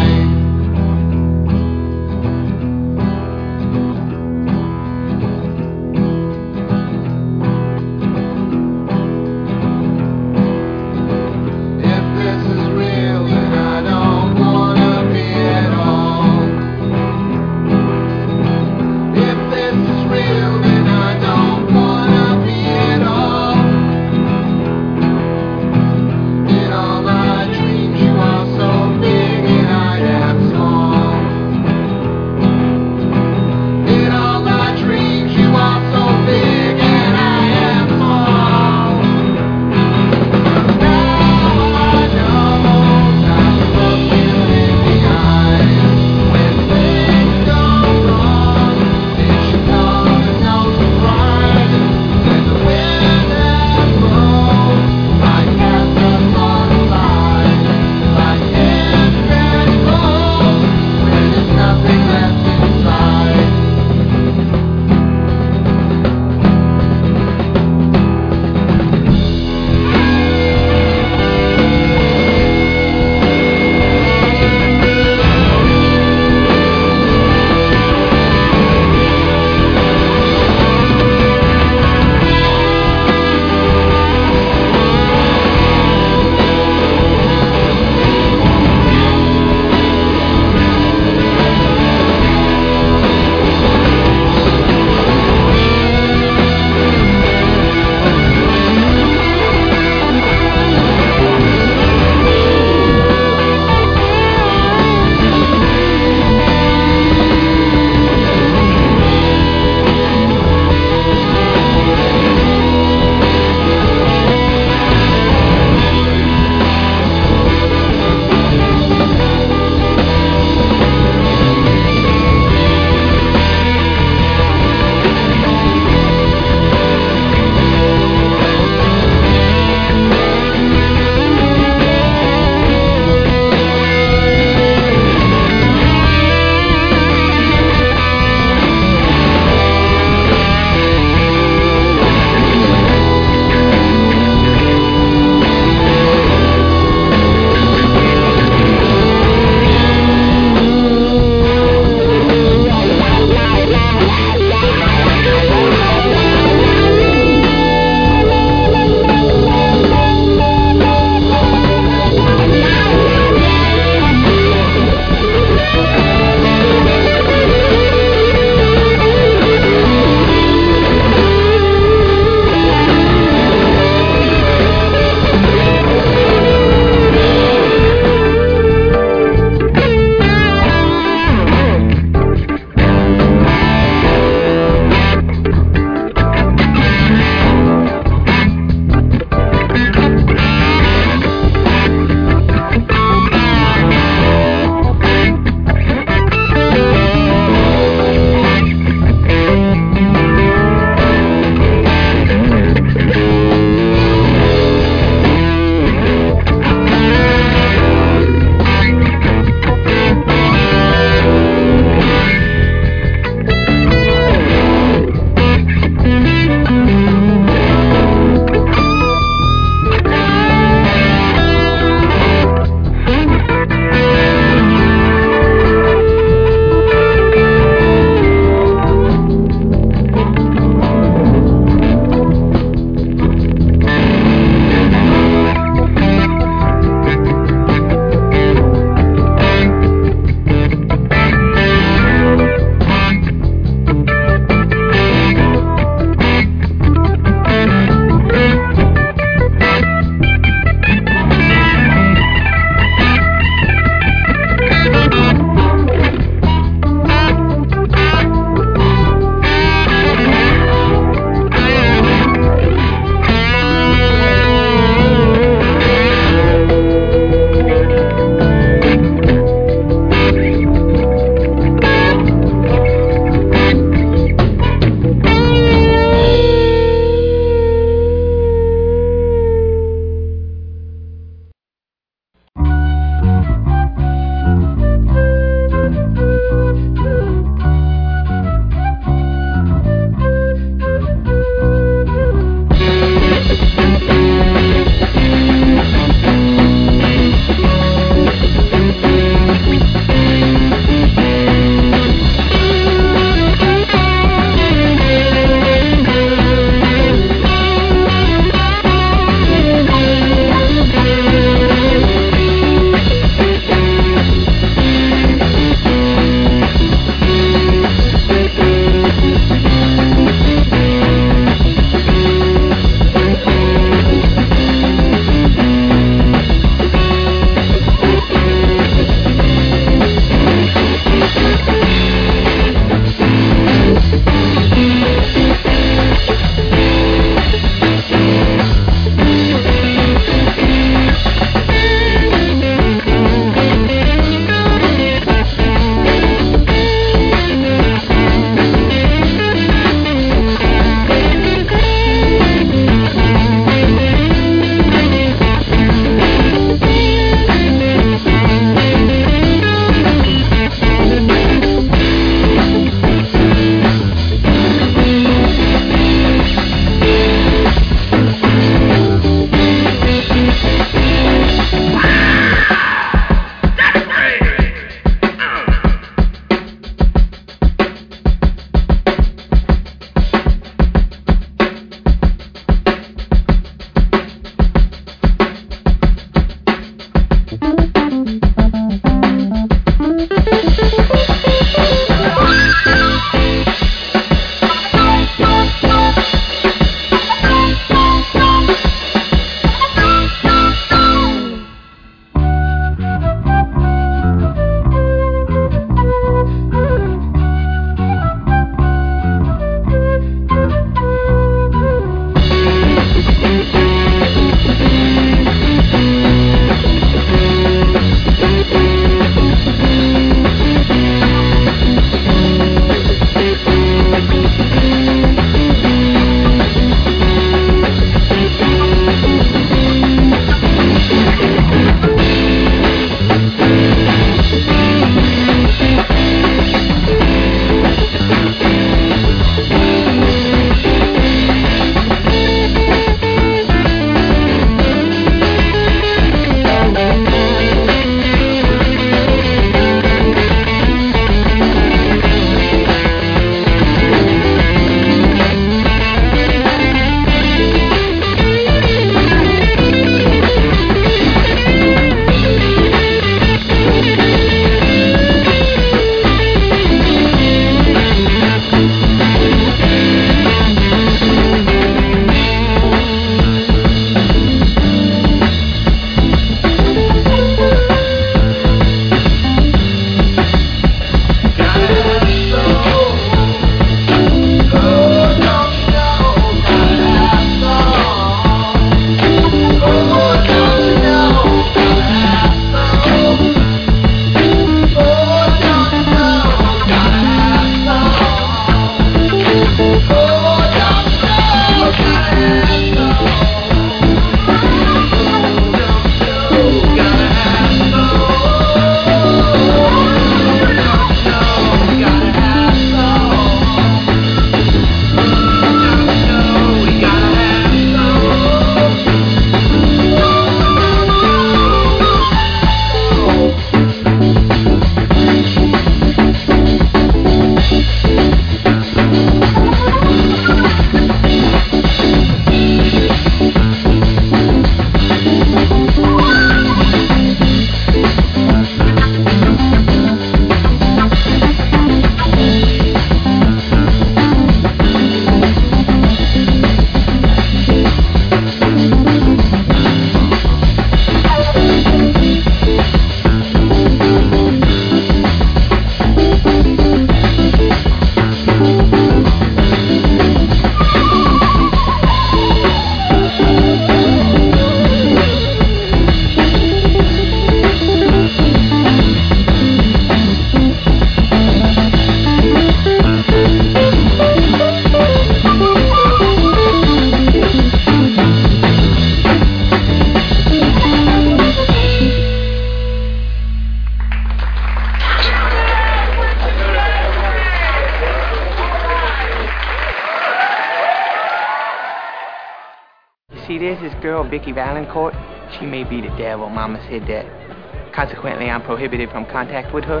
[594.34, 595.14] Vicky Valancourt.
[595.56, 596.48] She may be the devil.
[596.48, 597.94] Mama said that.
[597.94, 600.00] Consequently, I'm prohibited from contact with her.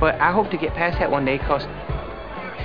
[0.00, 1.62] But I hope to get past that one day, cause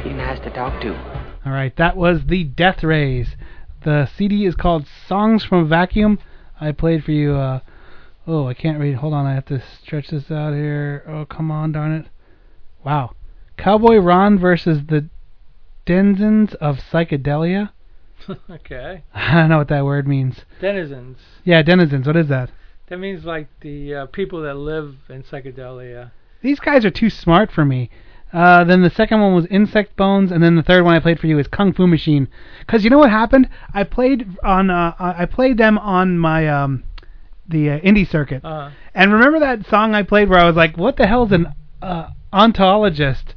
[0.01, 0.97] she's nice to talk to.
[1.45, 3.35] All right, that was the Death Rays.
[3.83, 6.17] The CD is called Songs from Vacuum.
[6.59, 7.35] I played for you.
[7.35, 7.59] Uh,
[8.25, 8.95] oh, I can't read.
[8.95, 11.03] Hold on, I have to stretch this out here.
[11.07, 12.07] Oh, come on, darn it.
[12.83, 13.11] Wow.
[13.55, 15.07] Cowboy Ron versus the
[15.85, 17.69] Denizens of Psychedelia.
[18.49, 19.03] okay.
[19.13, 20.45] I don't know what that word means.
[20.59, 21.17] Denizens.
[21.43, 22.07] Yeah, denizens.
[22.07, 22.51] What is that?
[22.87, 26.11] That means like the uh, people that live in psychedelia.
[26.41, 27.89] These guys are too smart for me.
[28.33, 31.19] Uh, then the second one was Insect Bones, and then the third one I played
[31.19, 32.27] for you is Kung Fu Machine.
[32.67, 33.49] Cause you know what happened?
[33.73, 36.83] I played on uh, I played them on my um
[37.47, 38.43] the uh, indie circuit.
[38.45, 41.53] Uh, And remember that song I played where I was like, "What the hell's an
[41.81, 43.35] uh, ontologist?"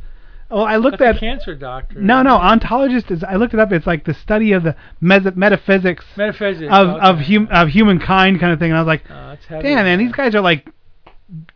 [0.55, 2.01] Well, I looked that's at cancer doctor.
[2.01, 3.25] no, no, ontologist is.
[3.25, 3.73] I looked it up.
[3.73, 6.73] It's like the study of the mes- metaphysics Metaphysics.
[6.73, 7.07] of okay.
[7.07, 8.71] of hum of humankind kind of thing.
[8.71, 10.71] And I was like, Oh, damn, man, these guys are like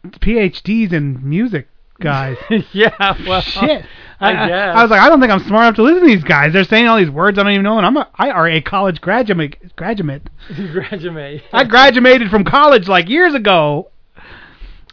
[0.08, 1.68] PhDs in music
[2.00, 2.36] guys.
[2.72, 2.90] yeah,
[3.26, 3.84] well, Shit.
[4.20, 4.76] I, I, guess.
[4.76, 6.52] I was like, I don't think I'm smart enough to listen to these guys.
[6.52, 8.60] They're saying all these words I don't even know, and I'm a, I are a
[8.60, 9.56] college graduate.
[9.76, 10.28] Graduate.
[10.48, 11.42] graduate.
[11.52, 13.90] I graduated from college like years ago.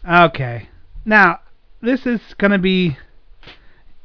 [0.07, 0.69] Okay.
[1.05, 1.39] Now,
[1.81, 2.97] this is gonna be.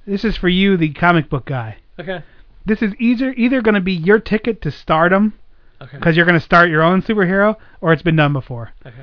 [0.07, 1.77] This is for you, the comic book guy.
[1.99, 2.23] Okay.
[2.67, 5.35] This is either either gonna be your ticket to stardom,
[5.81, 5.97] Okay.
[5.99, 8.71] because you're gonna start your own superhero, or it's been done before.
[8.85, 9.03] Okay.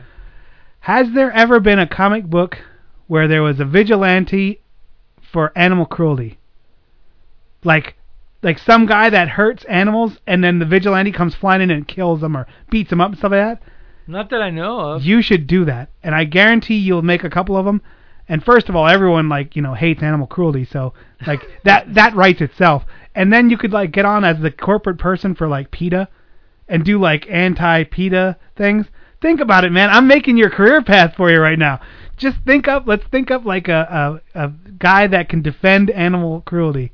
[0.81, 2.59] Has there ever been a comic book
[3.07, 4.61] where there was a vigilante
[5.21, 6.37] for animal cruelty?
[7.63, 7.95] Like
[8.43, 12.21] like some guy that hurts animals and then the vigilante comes flying in and kills
[12.21, 13.61] them or beats them up and stuff like that?
[14.05, 15.03] Not that I know of.
[15.03, 15.89] You should do that.
[16.03, 17.81] And I guarantee you'll make a couple of them.
[18.29, 20.93] And first of all, everyone like, you know, hates animal cruelty, so
[21.25, 22.83] like that that writes itself.
[23.15, 26.07] And then you could like get on as the corporate person for like PETA
[26.67, 28.85] and do like anti-PETA things.
[29.21, 29.89] Think about it, man.
[29.89, 31.79] I'm making your career path for you right now.
[32.17, 32.83] Just think up.
[32.85, 36.91] Let's think up like a a, a guy that can defend animal cruelty,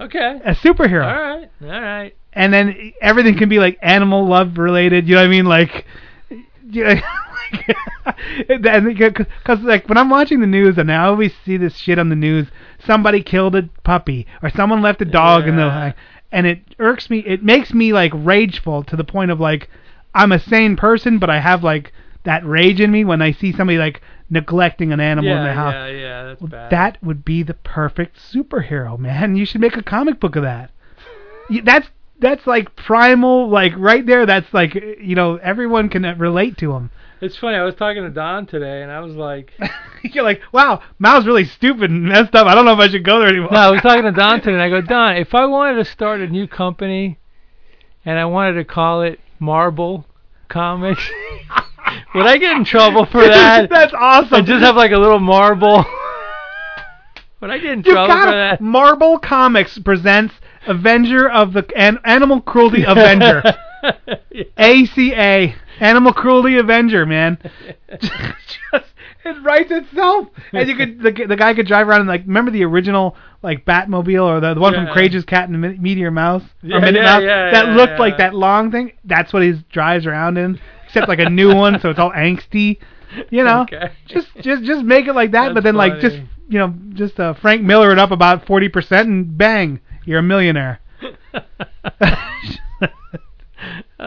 [0.00, 0.40] Okay.
[0.44, 1.50] a superhero, All right.
[1.62, 2.16] All right.
[2.32, 5.08] and then everything can be like animal love related.
[5.08, 5.46] You know what I mean?
[5.46, 5.84] Like,
[6.30, 6.94] you know,
[8.48, 12.16] because like when I'm watching the news and I always see this shit on the
[12.16, 12.48] news,
[12.84, 15.92] somebody killed a puppy or someone left a dog in the Yeah.
[16.32, 17.18] and it irks me.
[17.20, 19.68] It makes me like rageful to the point of like
[20.14, 21.92] I'm a sane person, but I have like
[22.24, 25.52] that rage in me when I see somebody like neglecting an animal yeah, in the
[25.52, 25.74] house.
[25.74, 26.22] yeah, yeah.
[26.24, 26.70] That's bad.
[26.70, 29.36] That would be the perfect superhero, man.
[29.36, 30.70] You should make a comic book of that.
[31.64, 31.88] That's
[32.18, 34.26] that's like primal, like right there.
[34.26, 36.90] That's like you know everyone can uh, relate to him.
[37.20, 37.56] It's funny.
[37.56, 39.52] I was talking to Don today, and I was like,
[40.02, 42.46] You're like, wow, Mal's really stupid and messed up.
[42.46, 43.50] I don't know if I should go there anymore.
[43.52, 45.90] No, I was talking to Don today, and I go, Don, if I wanted to
[45.90, 47.18] start a new company,
[48.04, 50.04] and I wanted to call it Marble
[50.48, 51.02] Comics,
[52.14, 53.70] would I get in trouble for that?
[53.70, 54.34] That's awesome.
[54.38, 55.84] And just have like a little marble.
[57.40, 58.60] would I get in You trouble got for that?
[58.60, 60.34] Marvel Comics presents
[60.66, 63.42] Avenger of the an, Animal Cruelty Avenger.
[64.56, 67.38] ACA Animal Cruelty Avenger, man.
[68.00, 68.86] just
[69.24, 72.50] it writes itself, and you could the, the guy could drive around and like remember
[72.50, 74.92] the original like Batmobile or the, the one from Yeah.
[74.92, 78.16] Courageous Cat and the Meteor Mouse Yeah, or Minute yeah, Mouse yeah, that looked like
[78.18, 78.92] that long thing.
[79.04, 82.78] That's what he drives around in, except like a new one, so it's all angsty.
[83.30, 83.90] You know, Okay.
[84.06, 87.18] just just just make it like that, but That's then like just you know just
[87.18, 90.80] uh, Frank Miller it up about forty percent and bang, you're a millionaire.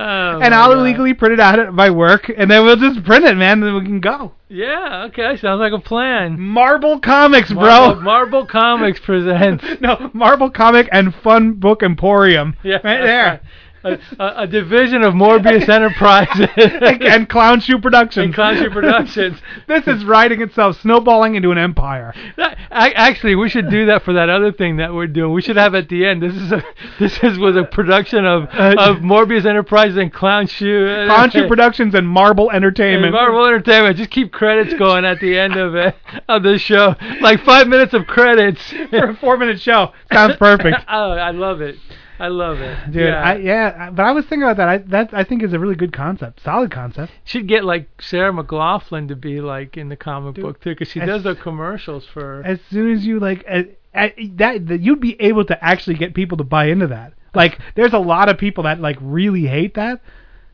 [0.01, 0.79] Oh, and I'll God.
[0.79, 3.59] illegally print it out at my work, and then we'll just print it, man.
[3.59, 4.31] Then we can go.
[4.47, 6.39] Yeah, okay, sounds like a plan.
[6.39, 8.01] Marble Comics, Marble, bro.
[8.03, 9.63] Marble Comics presents.
[9.81, 12.55] no, Marble Comic and Fun Book Emporium.
[12.63, 13.41] Yeah, right there.
[13.83, 18.25] A, a, a division of Morbius Enterprises and Clown Shoe Productions.
[18.25, 19.39] And Clown Shoe Productions.
[19.67, 22.13] this is writing itself, snowballing into an empire.
[22.37, 25.33] That, I, actually, we should do that for that other thing that we're doing.
[25.33, 26.21] We should have at the end.
[26.21, 26.63] This is a
[26.99, 30.87] this is was a production of uh, of Morbius Enterprises and Clown Shoe.
[30.87, 33.05] Uh, Clown Shoe Productions and Marble Entertainment.
[33.05, 33.97] And Marvel Entertainment.
[33.97, 35.95] Just keep credits going at the end of it
[36.27, 39.93] of the show, like five minutes of credits for a four-minute show.
[40.11, 40.77] Sounds perfect.
[40.87, 41.77] oh, I love it.
[42.19, 42.91] I love it.
[42.91, 43.21] Dude, yeah.
[43.23, 44.67] I, yeah, but I was thinking about that.
[44.67, 47.11] I that I think is a really good concept, solid concept.
[47.23, 50.99] Should get like Sarah McLachlan to be like in the comic book too, because she
[50.99, 52.41] as- does the commercials for.
[52.45, 53.63] As soon as you like uh,
[53.95, 57.13] uh, that, that, you'd be able to actually get people to buy into that.
[57.33, 60.01] Like, there's a lot of people that like really hate that.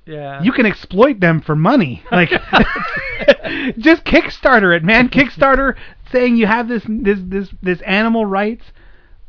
[0.05, 0.41] yeah.
[0.43, 2.03] You can exploit them for money.
[2.11, 2.29] Like,
[3.77, 5.09] just Kickstarter it, man.
[5.09, 5.75] Kickstarter
[6.11, 8.65] saying you have this this this this animal rights.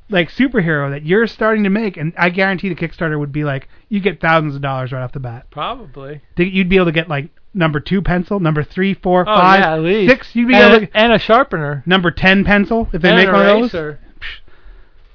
[0.09, 3.69] Like superhero that you're starting to make, and I guarantee the Kickstarter would be like
[3.89, 5.47] you get thousands of dollars right off the bat.
[5.51, 6.21] Probably.
[6.37, 9.61] Think You'd be able to get like number two pencil, number three, four, Oh, five,
[9.61, 10.11] yeah, at least.
[10.11, 10.35] six.
[10.37, 11.83] You'd be and, able to and a sharpener.
[11.87, 13.75] number ten pencil if they and make an one of those.
[13.75, 14.01] eraser.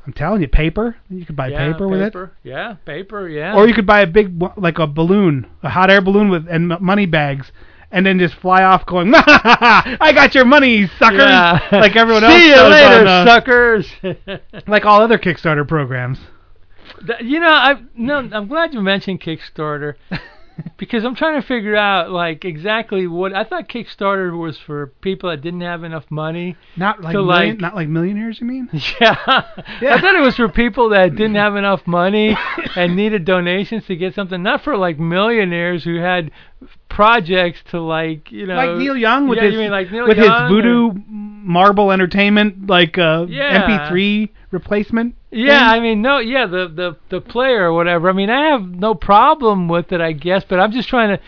[0.06, 0.96] I'm telling you, paper.
[1.10, 2.06] You could buy yeah, paper with it.
[2.06, 2.32] paper.
[2.44, 3.28] Yeah, paper.
[3.30, 3.56] Yeah.
[3.56, 6.70] Or you could buy a big, like a balloon, a hot air balloon with and
[6.80, 7.52] money bags,
[7.92, 11.20] and then just fly off going, I got your money, suckers!
[11.20, 11.60] Yeah.
[11.72, 13.92] Like everyone else See you later, on, uh, suckers.
[14.68, 16.20] like all other Kickstarter programs.
[17.22, 19.96] You know, I no, I'm glad you mentioned Kickstarter
[20.78, 25.30] because I'm trying to figure out like exactly what I thought Kickstarter was for people
[25.30, 26.58] that didn't have enough money.
[26.78, 28.70] Not like, to million, like not like millionaires, you mean?
[29.00, 29.16] yeah.
[29.26, 32.38] I thought it was for people that didn't have enough money
[32.76, 34.42] and needed donations to get something.
[34.42, 36.32] Not for like millionaires who had
[36.92, 40.08] projects to like you know like Neil Young with yeah, his you mean like Neil
[40.08, 43.66] with Young his or- Voodoo Marble Entertainment like uh, Yeah.
[43.90, 45.16] MP3 replacement.
[45.32, 45.80] Yeah, thing.
[45.80, 48.10] I mean, no, yeah, the the the player or whatever.
[48.10, 51.24] I mean, I have no problem with it, I guess, but I'm just trying to,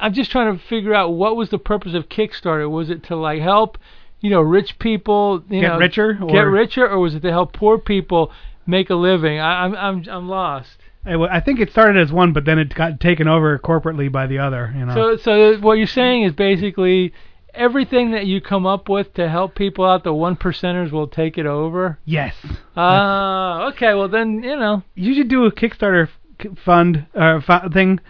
[0.00, 2.70] I'm just trying to figure out what was the purpose of Kickstarter.
[2.70, 3.76] Was it to like help,
[4.20, 7.52] you know, rich people, you Get know, richer, get richer, or was it to help
[7.52, 8.30] poor people
[8.66, 9.40] make a living?
[9.40, 10.78] I, I'm I'm I'm lost.
[11.08, 14.10] I w- I think it started as one, but then it got taken over corporately
[14.12, 14.72] by the other.
[14.76, 14.94] You know.
[14.94, 17.12] So so what you're saying is basically
[17.54, 21.38] everything that you come up with to help people out, the one percenters will take
[21.38, 21.98] it over.
[22.04, 22.34] yes.
[22.76, 23.94] Ah, okay.
[23.94, 24.82] Well then, you know.
[24.94, 26.08] You should do a Kickstarter
[26.64, 28.00] fund or fu- thing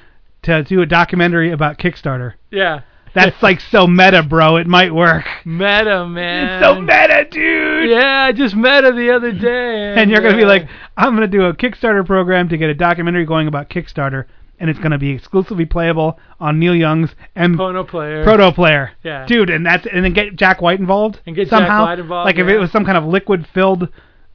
[0.42, 2.34] to do a documentary about Kickstarter.
[2.50, 2.80] Yeah.
[3.24, 4.56] That's like so meta, bro.
[4.56, 5.24] It might work.
[5.44, 6.62] Meta, man.
[6.62, 7.90] It's so meta, dude.
[7.90, 9.94] Yeah, I just met her the other day.
[9.98, 13.24] And you're gonna be like, I'm gonna do a Kickstarter program to get a documentary
[13.26, 14.26] going about Kickstarter,
[14.60, 18.22] and it's gonna be exclusively playable on Neil Young's M Pono player.
[18.24, 18.92] Proto Player.
[19.02, 19.26] Yeah.
[19.26, 21.20] Dude, and that's and then get Jack White involved.
[21.26, 21.84] And get Jack somehow.
[21.86, 23.88] White involved, Like if it was some kind of liquid filled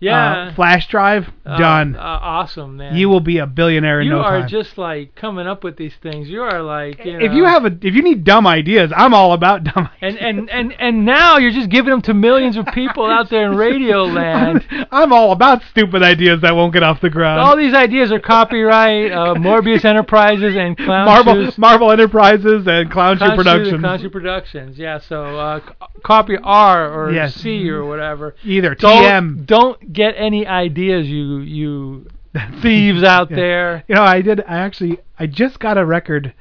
[0.03, 0.33] Yeah.
[0.49, 1.95] uh, flash drive, uh, done.
[1.95, 2.95] Uh, awesome, man.
[2.95, 5.93] you will be a billionaire in You no are just like coming up with these
[6.01, 6.29] things.
[6.29, 9.13] You are like, you know, if you have a if you need dumb ideas, I'm
[9.13, 12.65] all about dumb and and and and now you're just giving them to millions of
[12.67, 14.65] people out there in radio land.
[14.91, 17.39] I'm all about stupid ideas that won't get off the ground.
[17.39, 22.91] All these ideas are copyright uh, Morbius Enterprises and Clown Marvel Shoes- Marvel Enterprises and
[22.91, 23.79] Clown Shoe Clown Shoe- Productions.
[23.79, 24.77] Clown Shoe Productions.
[24.77, 27.35] Yeah, so uh, c- copy R or Yes.
[27.35, 28.35] C or whatever.
[28.43, 29.45] Either Don't, TM.
[29.45, 32.07] Don't get any ideas, you you
[32.61, 33.35] thieves out Yeah.
[33.35, 33.83] there.
[33.87, 34.41] You know, I did.
[34.41, 36.33] I actually, I just got a record.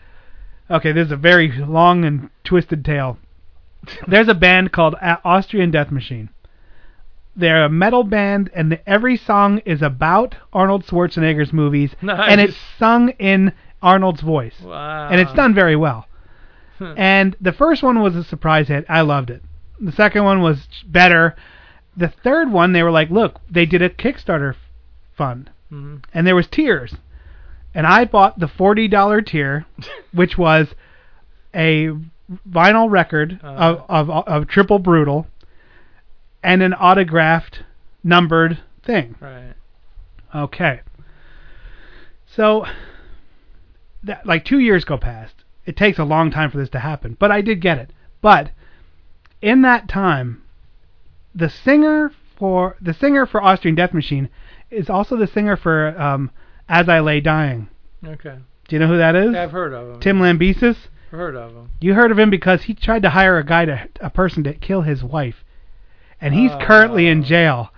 [0.70, 3.18] Okay, this is a very long and twisted tale.
[4.06, 6.30] There's a band called uh, Austrian Death Machine.
[7.34, 12.30] They're a metal band, and every song is about Arnold Schwarzenegger's movies, Nice.
[12.30, 15.08] and it's sung in Arnold's voice, Wow.
[15.10, 16.06] and it's done very well.
[16.96, 18.84] And the first one was a surprise hit.
[18.88, 19.42] I loved it.
[19.80, 21.36] The second one was better.
[21.96, 24.54] The third one, they were like, look, they did a Kickstarter
[25.16, 26.02] fund Mhm.
[26.14, 26.96] and there was tiers.
[27.74, 29.66] And I bought the forty dollar tier,
[30.12, 30.68] which was
[31.54, 31.90] a
[32.48, 33.82] vinyl record Uh-huh.
[33.88, 35.26] of, of of Triple Brutal
[36.42, 37.62] and an autographed
[38.02, 39.14] numbered thing.
[39.20, 39.52] Right.
[40.34, 40.80] Okay.
[42.26, 42.66] So
[44.02, 45.34] that like 2 years go past.
[45.66, 47.90] It takes a long time for this to happen, but I did get it.
[48.20, 48.50] But
[49.40, 50.41] in that time
[51.34, 54.28] the singer for the singer for Austrian Death Machine
[54.70, 56.30] is also the singer for um
[56.68, 57.68] As I Lay Dying.
[58.04, 58.36] Okay.
[58.68, 59.34] Do you know who that is?
[59.34, 60.00] I've heard of him.
[60.00, 60.76] Tim Lambesis.
[61.12, 61.70] I've heard of him.
[61.80, 64.54] You heard of him because he tried to hire a guy to a person to
[64.54, 65.44] kill his wife,
[66.20, 66.58] and he's Oh.
[66.58, 67.70] currently in jail.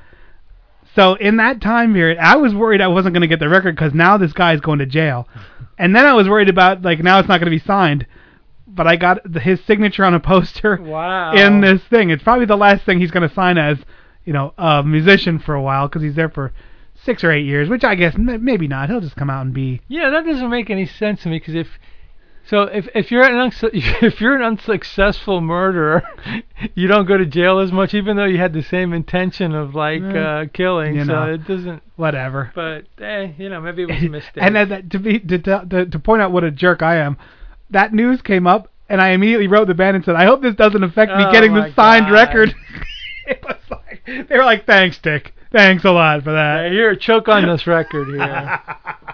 [0.95, 3.75] So in that time period, I was worried I wasn't going to get the record
[3.75, 5.29] because now this guy's going to jail,
[5.79, 8.07] and then I was worried about like now it's not going to be signed.
[8.75, 11.33] But I got the, his signature on a poster Wow.
[11.35, 12.11] in this thing.
[12.11, 13.79] It's probably the last thing he's going to sign as,
[14.25, 16.53] you know, a musician for a while because he's there for
[17.05, 18.89] six or eight years, which I guess m- maybe not.
[18.89, 21.55] He'll just come out and be Yeah, that doesn't make any sense to me because
[21.55, 21.69] if
[22.47, 23.71] so, if if you're an unsu-
[24.03, 26.03] if you're an unsuccessful murderer,
[26.75, 29.75] you don't go to jail as much, even though you had the same intention of
[29.75, 30.97] like uh, killing.
[30.97, 31.33] you so know.
[31.35, 31.83] it doesn't.
[31.97, 32.53] whatever.
[32.55, 34.43] But eh, you know, maybe it was a mistake.
[34.43, 37.17] and then to be to, to to point out what a jerk I am,
[37.75, 40.55] that news came up, and I immediately wrote the band and said, "I hope this
[40.55, 42.13] doesn't affect me Oh getting the signed God.
[42.13, 42.55] record."
[43.27, 45.35] it was like they were like, "Thanks, Dick.
[45.53, 48.61] Thanks a lot for that." Hey, here, choke on this record here.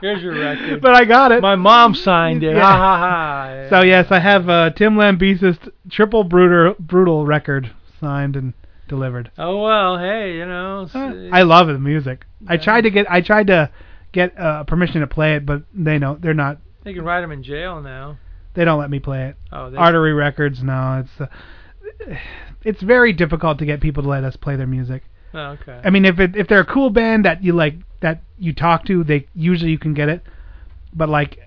[0.01, 0.81] Here's your record.
[0.81, 1.43] But I got it.
[1.43, 2.55] My mom signed it.
[2.55, 2.63] Yeah.
[2.63, 3.67] Ha ha ha.
[3.69, 5.59] So yes, I have uh, Tim Lambesis
[5.91, 8.55] triple brutal brutal record signed and
[8.89, 9.31] delivered.
[9.39, 10.89] Oh well, hey, you know.
[11.33, 12.25] I love the music.
[12.49, 13.71] I tried to get I tried to
[14.13, 16.59] get uh, permission to play it, but they know they're not.
[16.83, 18.19] They can write them in jail now.
[18.55, 19.37] They don't let me play it.
[19.53, 22.17] Oh, they- Artery Records, no, it's uh,
[22.63, 25.03] it's very difficult to get people to let us play their music.
[25.33, 25.81] Oh, okay.
[25.85, 28.85] I mean, if it, if they're a cool band that you like that you talk
[28.87, 30.23] to, they usually you can get it.
[30.93, 31.39] But like,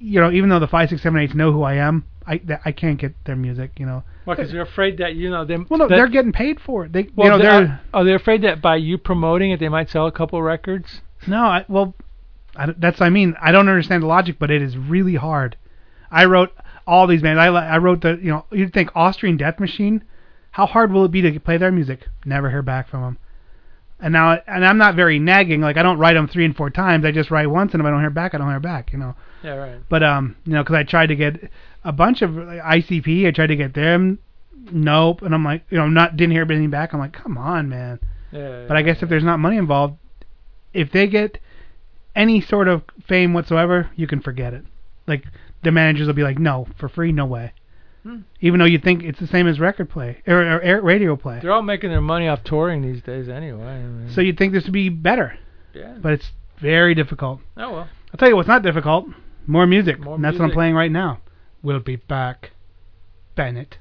[0.00, 2.58] you know, even though the five six seven eights know who I am, I th-
[2.64, 3.72] I can't get their music.
[3.78, 4.02] You know.
[4.26, 5.66] Well, because they're afraid that you know them.
[5.70, 6.92] Well, no, that, they're getting paid for it.
[6.92, 9.68] They, Well, you know, they're, they're are they afraid that by you promoting it, they
[9.68, 11.00] might sell a couple records?
[11.26, 11.44] no.
[11.44, 11.94] I, well,
[12.56, 15.56] I, that's I mean, I don't understand the logic, but it is really hard.
[16.10, 16.52] I wrote
[16.86, 17.38] all these bands.
[17.38, 20.04] I I wrote the you know you'd think Austrian Death Machine.
[20.50, 22.08] How hard will it be to play their music?
[22.24, 23.18] Never hear back from them.
[24.00, 25.60] And now, and I'm not very nagging.
[25.60, 27.04] Like I don't write them three and four times.
[27.04, 28.92] I just write once, and if I don't hear back, I don't hear back.
[28.92, 29.14] You know.
[29.42, 29.80] Yeah, right.
[29.88, 31.50] But um, you know because I tried to get
[31.84, 33.26] a bunch of like, ICP.
[33.26, 34.18] I tried to get them.
[34.70, 35.22] Nope.
[35.22, 36.92] And I'm like, you know, not didn't hear anything back.
[36.92, 38.00] I'm like, come on, man.
[38.32, 39.96] Yeah, But I guess if there's not money involved,
[40.74, 41.38] if they get
[42.14, 44.64] any sort of fame whatsoever, you can forget it.
[45.06, 45.24] Like
[45.64, 47.52] the managers will be like, no, for free, no way.
[48.04, 48.18] Hmm.
[48.40, 51.40] Even though you think it's the same as record play or, or, or radio play,
[51.42, 53.64] They're all making their money off touring these days anyway.
[53.64, 55.36] I mean, so you'd think this would be better.
[55.74, 55.96] Yeah.
[56.00, 56.30] But it's
[56.60, 57.40] very difficult.
[57.56, 57.88] oh well.
[58.12, 59.06] I'll tell you what's not difficult.
[59.46, 59.98] More music.
[60.00, 61.20] More and that's what I'm playing right now.
[61.62, 62.52] We'll be back.
[63.34, 63.78] Bennett.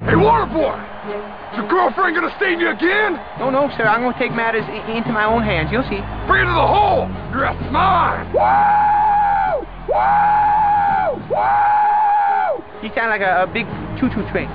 [0.00, 1.52] Hey, Waterboy!
[1.52, 3.14] Is your girlfriend gonna stain you again?
[3.38, 3.84] No, no, sir.
[3.84, 5.68] I'm going to take matters i- into my own hands.
[5.70, 6.00] You'll see.
[6.26, 7.06] Bring it to the hole!
[7.32, 8.32] You're a mine!
[8.32, 9.66] Woo!
[9.88, 10.39] Woo!
[12.94, 13.66] Sound like a, a big
[13.98, 14.48] choo-choo train.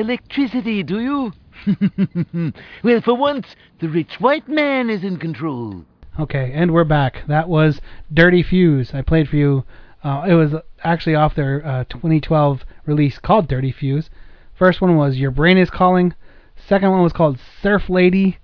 [0.00, 1.32] Electricity, do you?
[2.82, 5.84] well, for once, the rich white man is in control.
[6.18, 7.22] Okay, and we're back.
[7.28, 7.80] That was
[8.12, 8.92] Dirty Fuse.
[8.94, 9.64] I played for you.
[10.02, 14.10] Uh, it was actually off their uh, 2012 release called Dirty Fuse.
[14.58, 16.14] First one was Your Brain is Calling.
[16.56, 18.38] Second one was called Surf Lady.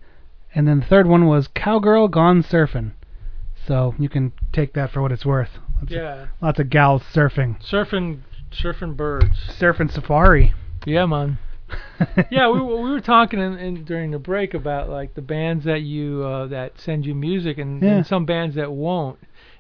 [0.55, 2.93] And then the third one was Cowgirl Gone Surfing.
[3.67, 5.51] So you can take that for what it's worth.
[5.81, 6.23] Lots Yeah.
[6.23, 7.61] Of, lots of gals surfing.
[7.63, 8.21] Surfing,
[8.53, 9.37] surfing birds.
[9.59, 10.55] Surfing safari.
[10.87, 11.39] Yeah, man.
[12.31, 15.65] yeah, we were- we were talking in, in during the break about like the bands
[15.65, 17.97] that you uh, that send you music and, Yeah.
[17.97, 19.19] and some bands that won't.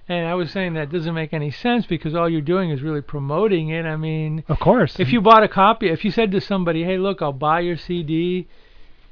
[0.08, 3.00] And I was saying that doesn't make any sense because all you're doing is really
[3.00, 3.84] promoting it.
[3.84, 5.00] I mean, Of course.
[5.00, 7.76] if you bought a copy, if you said to somebody, "Hey, look, I'll buy your
[7.76, 8.46] CD,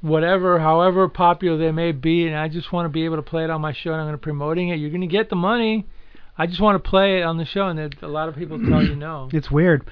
[0.01, 3.43] whatever, however popular they may be, and I just want to be able to play
[3.43, 5.35] it on my show, and I'm going to promoting it," you're going to get the
[5.35, 5.85] money.
[6.37, 8.83] I just want to play it on the show, and a lot of people tell
[8.83, 9.29] you no.
[9.33, 9.85] It's weird.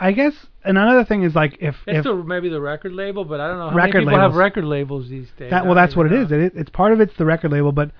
[0.00, 0.32] I guess
[0.64, 3.58] another thing is like if, It's if the, maybe the record label, but I don't
[3.58, 4.38] know how Record many people have labels.
[4.38, 5.50] record labels these days.
[5.50, 6.32] That well, that's what it is.
[6.32, 7.90] It, it's part of it's the record label, but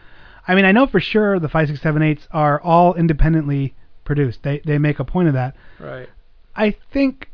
[0.48, 3.74] I mean, I know for sure the five, six, seven, eights are all independently
[4.04, 4.42] produced.
[4.42, 5.54] They they make a point of that.
[5.78, 6.08] Right.
[6.56, 7.28] I think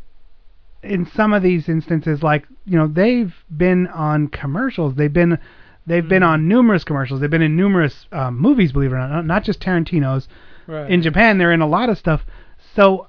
[0.82, 4.96] in some of these instances, like you know, they've been on commercials.
[4.96, 5.38] They've been
[5.86, 7.20] they've been on numerous commercials.
[7.20, 10.26] They've been in numerous um, movies, believe it or not, not just Tarantino's.
[10.66, 10.90] Right.
[10.90, 12.22] In Japan, they're in a lot of stuff.
[12.74, 13.06] So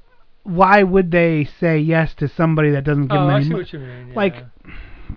[0.47, 3.51] why would they say yes to somebody that doesn't give oh, them I any see
[3.51, 4.13] mo- what you mean.
[4.15, 4.35] Like,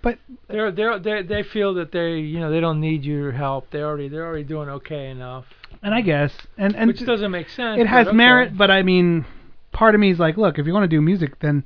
[0.02, 0.18] but
[0.48, 3.70] they're they're they they feel that they you know they don't need your help.
[3.70, 5.46] They already they're already doing okay enough.
[5.82, 7.80] and I guess and and Which doesn't make sense.
[7.80, 8.16] it has okay.
[8.16, 9.24] merit, but I mean,
[9.72, 11.64] part of me is like, look, if you want to do music, then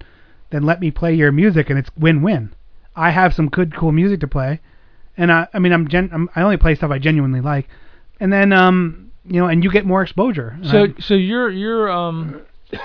[0.50, 2.54] then let me play your music, and it's win-win.
[2.94, 4.60] I have some good, cool music to play,
[5.16, 7.68] and I, I mean, I'm, gen- I'm I only play stuff I genuinely like,
[8.20, 10.56] and then um, you know, and you get more exposure.
[10.64, 12.42] So I'm- so you're you're um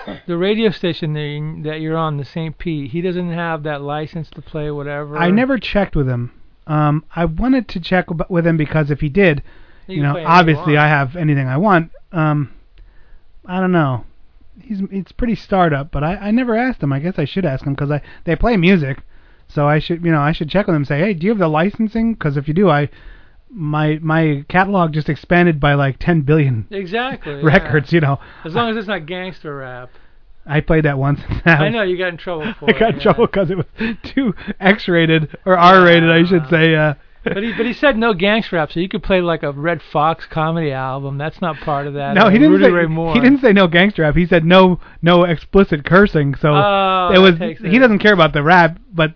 [0.28, 2.58] the radio station that you- that you're on the St.
[2.58, 2.92] Pete.
[2.92, 5.18] He doesn't have that license to play whatever.
[5.18, 6.32] I never checked with him.
[6.68, 9.42] Um, I wanted to check ab- with him because if he did,
[9.88, 10.86] You know, play anything you obviously want.
[10.86, 11.92] I have anything I want.
[12.12, 12.52] Um,
[13.46, 14.06] I don't know.
[14.62, 16.94] He's it's pretty startup, but I, I never asked him.
[16.94, 19.00] I guess I should ask him because I they play music,
[19.48, 20.82] so I should you know I should check with him.
[20.82, 22.14] and Say, hey, do you have the licensing?
[22.14, 22.90] Because if you do, I
[23.52, 27.34] my my catalog just expanded by like 10 billion Exactly.
[27.36, 27.42] yeah.
[27.44, 27.92] records.
[27.92, 29.90] You know, As long as it's not gangster rap.
[30.46, 31.20] I played that once.
[31.46, 32.96] I know you got in trouble for I got it.
[32.96, 33.66] in trouble because it was
[34.04, 36.76] too X-rated or R-rated, I should say.
[36.76, 39.52] Uh, But he but he said no gangster rap, so you could play like a
[39.52, 41.18] Redd Foxx comedy album.
[41.18, 42.14] That's not part of that.
[42.16, 43.14] no, he didn't Rudy say Ray Moore.
[43.14, 44.16] he didn't say no gangster rap.
[44.16, 46.34] He said no no explicit cursing.
[46.36, 47.80] So Oh, it was he it.
[47.80, 49.14] doesn't care about the rap, but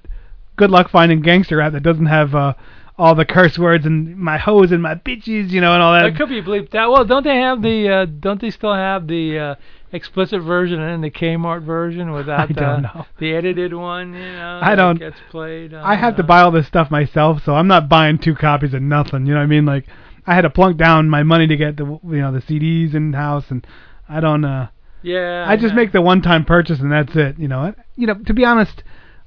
[0.57, 2.53] good luck finding gangster rap that doesn't have uh,
[2.97, 6.03] all the curse words and my hoes and my bitches, you know, and all that.
[6.03, 6.91] That could be bleeped out.
[6.91, 7.89] Well, don't they have the?
[7.89, 9.55] Uh, don't they still have the uh,
[9.91, 13.05] explicit version and the Kmart version without I the, know.
[13.19, 14.13] the edited one?
[14.13, 15.73] You know, I don't- Gets played.
[15.73, 18.73] On, I have to buy all this stuff myself, so I'm not buying two copies
[18.73, 19.25] of nothing.
[19.25, 19.65] You know what I mean?
[19.65, 19.85] Like
[20.27, 23.13] I had to plunk down my money to get the you know the CDs in
[23.13, 23.65] house, and
[24.07, 24.45] I don't.
[24.45, 24.67] uh
[25.01, 25.45] Yeah.
[25.47, 25.81] I just know.
[25.81, 27.39] make the one-time purchase and that's it.
[27.39, 28.13] You know, you know.
[28.13, 28.83] To be honest,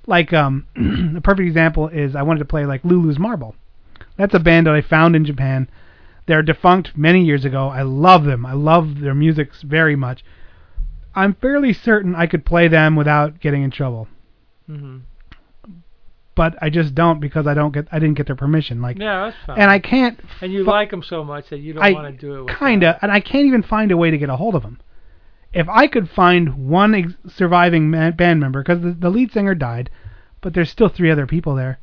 [0.07, 0.67] like um,
[1.15, 3.55] the perfect example is I wanted to play like Lulu's Marble.
[4.17, 5.69] That's a band that I found in Japan.
[6.27, 7.69] They're defunct many years ago.
[7.69, 8.45] I love them.
[8.47, 10.25] I love their music very much.
[11.15, 14.09] I'm fairly certain I could play them without getting in trouble,
[14.67, 14.99] hmm
[16.35, 18.83] but I just don't because I don't get I didn't get their permission.
[18.83, 19.59] Like, Yeah, that's fine.
[19.59, 20.21] and I can't.
[20.43, 22.43] And you fu- like them so much that you don't want to do it.
[22.45, 24.79] With kinda, and I can't even find a way to get a hold of them.
[25.57, 29.55] If I could find one ex- surviving man- band member, because the, the lead singer
[29.55, 29.89] died,
[30.43, 31.79] but there's still three other people there.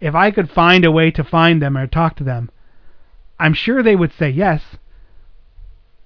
[0.00, 2.50] If I could find a way to find them or talk to them,
[3.36, 4.62] I'm sure they would say yes.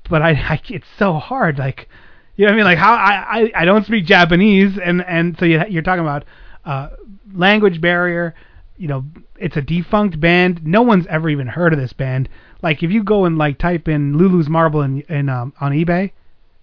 [0.08, 1.58] But I, I it's so hard.
[1.58, 1.90] Like,
[2.36, 2.64] you know what I mean?
[2.64, 6.24] Like how I, I, I don't speak Japanese, and and so you, you're talking about
[6.64, 6.88] uh,
[7.34, 8.34] language barrier.
[8.78, 9.04] You know,
[9.38, 10.64] it's a defunct band.
[10.64, 12.30] No one's ever even heard of this band.
[12.62, 16.12] Like if you go and like type in Lulu's Marble in, in um, on eBay,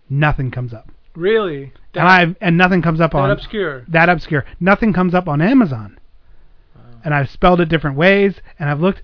[0.09, 0.89] nothing comes up.
[1.15, 1.73] Really?
[1.93, 3.83] That, and I and nothing comes up that on obscure.
[3.87, 4.45] that obscure.
[4.59, 5.97] Nothing comes up on Amazon.
[7.03, 9.01] And I've spelled it different ways, and I've looked.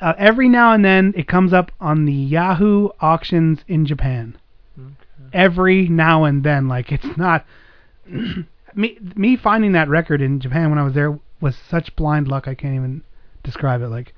[0.00, 4.36] Uh, every now and then, it comes up on the Yahoo auctions in Japan.
[5.32, 7.44] Every now and then, like it's not.
[8.74, 12.48] me me finding that record in Japan when I was there was such blind luck.
[12.48, 13.02] I can't even
[13.42, 13.88] describe it.
[13.88, 14.14] Like,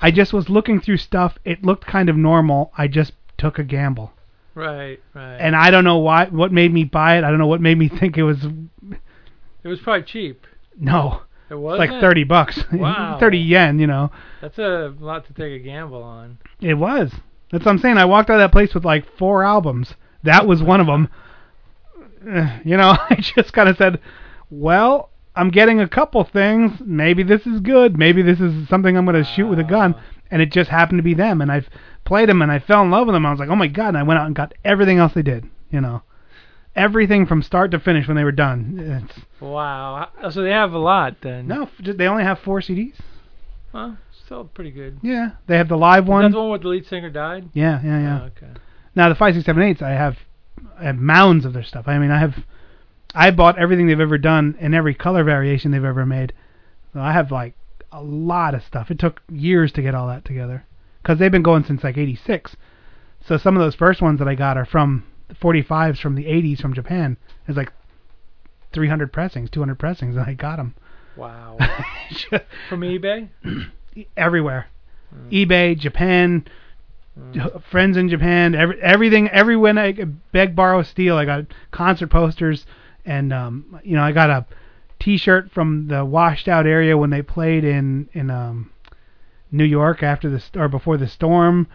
[0.00, 1.38] I just was looking through stuff.
[1.44, 2.72] It looked kind of normal.
[2.76, 4.12] I just took a gamble.
[4.54, 5.36] Right, right.
[5.36, 6.26] And I don't know why.
[6.26, 7.24] What made me buy it?
[7.24, 8.44] I don't know what made me think it was.
[9.64, 10.46] it was probably cheap.
[10.78, 13.18] No, It was like thirty bucks, Wow.
[13.20, 13.78] thirty yen.
[13.78, 16.38] You know, That's a lot to take a gamble on.
[16.60, 17.12] it was.
[17.50, 17.98] That's what I'm saying.
[17.98, 19.94] I walked out of that place with like four albums.
[20.22, 21.08] That was one of them.
[22.28, 24.00] eh, you know, I just kind of said,
[24.50, 26.72] well, I'm getting a couple things.
[26.84, 27.98] Maybe this is good.
[27.98, 29.94] Maybe this is something I'm going to shoot with a gun.
[30.30, 31.42] And it just happened to be them.
[31.42, 31.68] And I've
[32.04, 33.26] played them and I fell in love with them.
[33.26, 33.88] I was like, oh my god!
[33.88, 35.44] And I went out and got everything else they did.
[35.70, 36.02] You know,
[36.74, 39.06] everything from start to finish when they were done.
[39.08, 40.08] It's, Wow.
[40.30, 41.48] So they have a lot then.
[41.48, 42.94] no, they only have four CDs.
[43.72, 44.98] Well, still pretty good.
[45.02, 46.22] Yeah, they have the live one.
[46.22, 47.48] that the one where the lead singer died?
[47.54, 48.20] Yeah, yeah, yeah.
[48.22, 48.60] Oh, okay.
[48.94, 50.18] Now the five, six, seven, eights, I have,
[50.78, 51.88] I have mounds of their stuff.
[51.88, 52.34] I mean, I have,
[53.14, 56.34] I bought everything they've ever done in every color variation they've ever made.
[56.92, 57.54] So I have like
[57.90, 58.90] a lot of stuff.
[58.90, 60.66] It took years to get all that together
[61.02, 62.56] because they've been going since like '86.
[63.24, 66.60] So some of those first ones that I got are from 45s from the '80s
[66.60, 67.16] from Japan.
[67.46, 67.72] It's like
[68.72, 70.74] 300 pressings, 200 pressings, and I got them
[71.16, 71.58] Wow.
[72.68, 73.28] From eBay?
[74.16, 74.68] everywhere.
[75.30, 76.46] eBay, Japan,
[77.70, 79.92] friends in Japan, every, everything, everywhere I
[80.32, 81.16] beg, borrow, steal.
[81.16, 82.64] I got concert posters,
[83.04, 84.46] and um, you know, I got a
[85.00, 88.71] T-shirt from the washed out area when they played in in um,
[89.52, 91.66] New York after the st- or before the storm.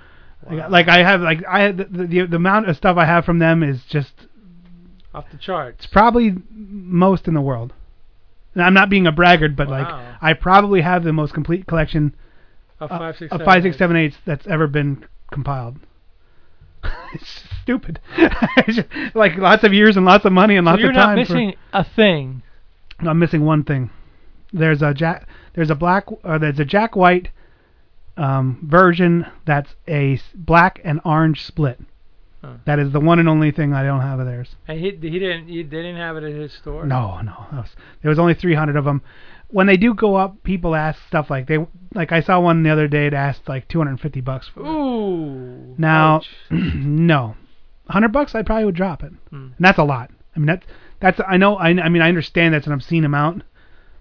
[0.50, 3.40] Got- Like I have, like I the, the the amount of stuff I have from
[3.40, 4.14] them is just
[5.14, 5.86] Off the charts.
[5.86, 7.74] it's probably most in the world.
[8.54, 9.88] And I'm not being a braggart, but like
[10.22, 12.14] I probably have the most complete collection
[12.80, 13.80] Of uh, five, six, of seven, five, six, eight.
[13.80, 15.78] seven, eights that's ever been compiled.
[17.14, 18.00] it's stupid.
[18.68, 20.96] It's just, like lots of years and lots of money and So lots you're of
[20.96, 21.16] not time.
[21.18, 22.42] missing a thing.
[23.00, 23.90] For, I'm missing one thing.
[24.52, 25.28] There's a Jack.
[25.54, 26.06] There's a black.
[26.24, 27.30] Or there's a Jack White
[28.18, 31.80] um, version that's a black and orange split.
[32.44, 32.54] Huh.
[32.66, 34.56] That is the one and only thing I don't have of theirs.
[34.68, 36.86] And he he didn't he, they didn't have it at his store.
[36.86, 37.46] No, no.
[37.52, 39.02] was- there was only 300 of them.
[39.50, 41.58] When they do go up, people ask stuff like they
[41.96, 43.08] like I saw one the other day.
[43.08, 44.60] It asked like 250 bucks for.
[44.60, 44.68] it.
[44.70, 45.76] Ooh.
[45.78, 47.36] Now, no,
[47.86, 49.36] 100 bucks I probably would drop it, Hmm.
[49.58, 50.12] and that's a lot.
[50.36, 50.66] I mean that's
[51.00, 53.44] that's I know I, I mean I understand that's an obscene amount,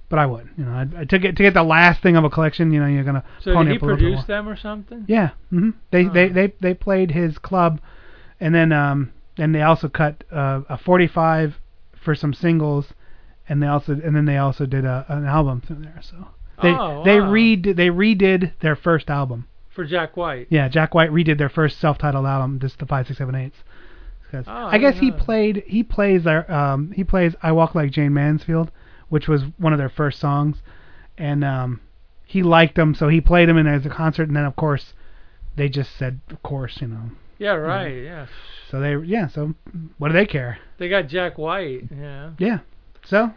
[0.09, 2.24] but I would you know I, I to get to get the last thing of
[2.24, 4.26] a collection you know you're gonna So pony did he up a little bit produce
[4.26, 5.04] them or something?
[5.09, 5.30] Yeah.
[5.50, 6.11] hmm They Oh.
[6.11, 7.80] they they they played his club,
[8.40, 11.57] and then um and they also cut uh, a 45
[11.94, 12.94] for some singles,
[13.48, 16.00] and they also and then they also did a, an album through there.
[16.02, 16.28] So
[16.62, 17.30] they Oh, they wow.
[17.30, 19.46] redid they redid their first album.
[19.68, 20.46] For Jack White.
[20.48, 23.59] Yeah, Jack White redid their first self-titled album, just the five six seven eights.
[24.32, 27.90] Oh, I I guess he played he plays their um he plays I Walk Like
[27.90, 28.70] Jayne Mansfield,
[29.09, 30.62] which was one of their first songs,
[31.18, 31.80] and um
[32.24, 34.94] he liked them, so he played them in as a concert, and then of course
[35.57, 37.11] they just said of course you know.
[37.38, 38.02] Yeah, right.
[38.02, 38.26] Yeah.
[38.70, 39.54] So they yeah so
[39.98, 40.59] what do they care?
[40.78, 41.84] They got Jack White.
[41.96, 42.30] Yeah.
[42.38, 42.59] Yeah.
[43.04, 43.32] So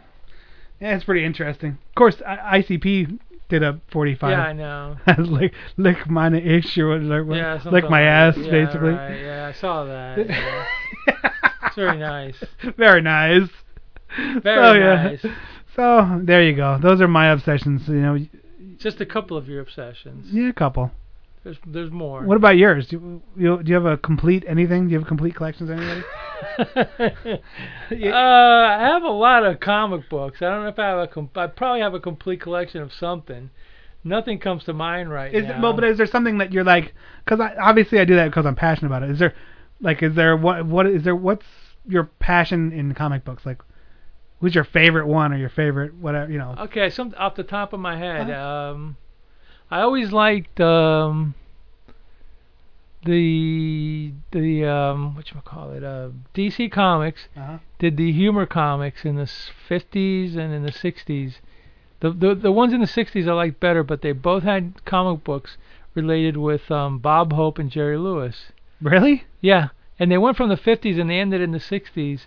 [0.80, 1.78] yeah, it's pretty interesting.
[1.90, 3.18] Of course, I- ICP
[3.50, 4.30] did a 45.
[4.30, 4.96] Yeah, I know.
[5.18, 7.34] lick, lick mine ish or whatever.
[7.34, 8.36] Yeah, lick my like ass.
[8.38, 8.90] Yeah, basically.
[8.90, 9.20] Right.
[9.20, 10.26] Yeah, I saw that.
[10.26, 10.66] yeah.
[11.66, 12.42] it's very nice.
[12.78, 13.48] Very nice.
[14.42, 15.34] Very so, yeah.
[15.76, 16.78] So there you go.
[16.82, 17.82] Those are my obsessions.
[17.86, 18.18] You know,
[18.78, 20.26] Just a couple of your obsessions.
[20.32, 20.90] yeah, a couple.
[21.44, 22.22] There's there's more.
[22.22, 22.86] What about yours?
[22.88, 24.86] Do you, do you have a complete anything?
[24.86, 26.02] Do you have a complete collections of anybody?
[26.58, 30.42] uh, I have a lot of comic books.
[30.42, 31.06] I don't know if I have a.
[31.06, 33.50] Com- I probably have a complete collection of something.
[34.04, 35.62] Nothing comes to mind right Is now.
[35.62, 36.94] well, but is there something that you're like?
[37.24, 39.10] Because I, obviously I do that because I'm passionate about it.
[39.10, 39.34] Is there,
[39.80, 41.16] like, is there what what is there?
[41.16, 41.46] What's
[41.86, 43.44] your passion in comic books?
[43.46, 43.60] Like,
[44.40, 46.30] who's your favorite one or your favorite whatever?
[46.30, 46.54] You know.
[46.58, 48.96] Okay, some off the top of my head, um,
[49.70, 51.34] I always liked um,
[53.04, 57.58] the the um, what you call it, uh, DC Comics Uh-huh.
[57.78, 59.30] did the humor comics in the
[59.68, 61.34] 50s and in the 60s.
[62.00, 65.24] The the the ones in the 60s I liked better, but they both had comic
[65.24, 65.56] books
[65.94, 68.52] related with um, Bob Hope and Jerry Lewis.
[68.80, 69.24] Really?
[69.40, 69.68] Yeah,
[69.98, 72.20] and they went from the 50s and they ended in the 60s.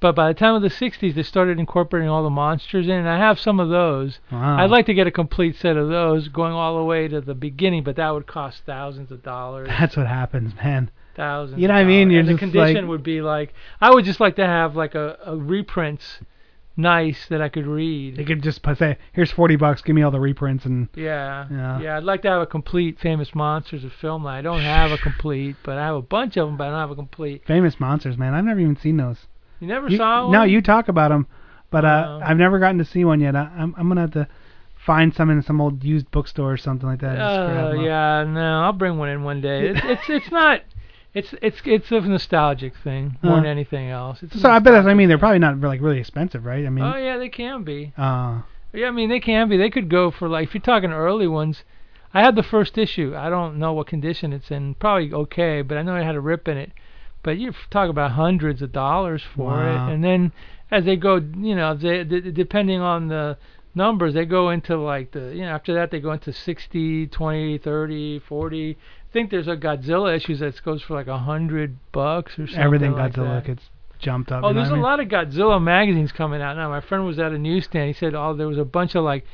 [0.00, 3.08] But by the time of the 60s, they started incorporating all the monsters in, and
[3.08, 4.18] I have some of those.
[4.32, 4.56] Wow.
[4.58, 7.34] I'd like to get a complete set of those, going all the way to the
[7.34, 9.68] beginning, but that would cost thousands of dollars.
[9.68, 10.90] That's what happens, man.
[11.16, 11.60] Thousands.
[11.60, 12.10] You know what I mean?
[12.10, 14.94] You're and the condition like- would be like I would just like to have like
[14.94, 16.20] a, a reprints,
[16.76, 18.16] nice that I could read.
[18.16, 19.82] They could just say, "Here's 40 bucks.
[19.82, 21.80] Give me all the reprints." And Yeah, Yeah.
[21.80, 21.96] yeah.
[21.98, 24.26] I'd like to have a complete famous monsters of film.
[24.26, 26.80] I don't have a complete, but I have a bunch of them, but I don't
[26.80, 27.42] have a complete.
[27.46, 28.32] famous monsters, man.
[28.32, 29.26] I've never even seen those.
[29.60, 30.32] You never You- saw one?
[30.32, 31.26] No, you talk about them,
[31.70, 32.20] but uh, Oh.
[32.24, 33.36] I've never gotten to see one yet.
[33.36, 34.26] I, I'm I'm gonna have to
[34.76, 37.10] find some in some old used bookstore or something like that.
[37.10, 37.84] and just grab Uh, 'em up.
[37.84, 39.68] yeah, no, I'll bring one in one day.
[39.74, 40.62] It's it's it's not.
[41.12, 43.36] It's it's it's a nostalgic thing more Uh.
[43.36, 44.22] than anything else.
[44.22, 46.64] It's So I bet that's, I mean they're probably not like really expensive, right?
[46.64, 47.92] I mean, Oh yeah, they can be.
[47.98, 48.40] uh,
[48.72, 49.56] Yeah, I mean they can be.
[49.56, 51.64] They could go for like if you're talking early ones.
[52.14, 53.14] I had the first issue.
[53.16, 54.74] I don't know what condition it's in.
[54.74, 56.72] Probably okay, but I know it had a rip in it.
[57.22, 59.88] But you talk about hundreds of dollars for Wow.
[59.88, 60.32] it, and then
[60.70, 63.36] as they go, you know, they, depending on the
[63.74, 67.58] numbers, they go into like the, you know, after that they go into 60, 20,
[67.58, 68.70] 30, 40.
[68.78, 72.58] I think there's a Godzilla issues that goes for like a hundred bucks or something.
[72.62, 73.46] Everything like Godzilla that.
[73.46, 74.42] gets jumped up.
[74.44, 74.82] Oh, there's a mean?
[74.82, 76.68] lot of Godzilla magazines coming out now.
[76.68, 77.88] My friend was at a newsstand.
[77.88, 79.24] He said, oh, there was a bunch of like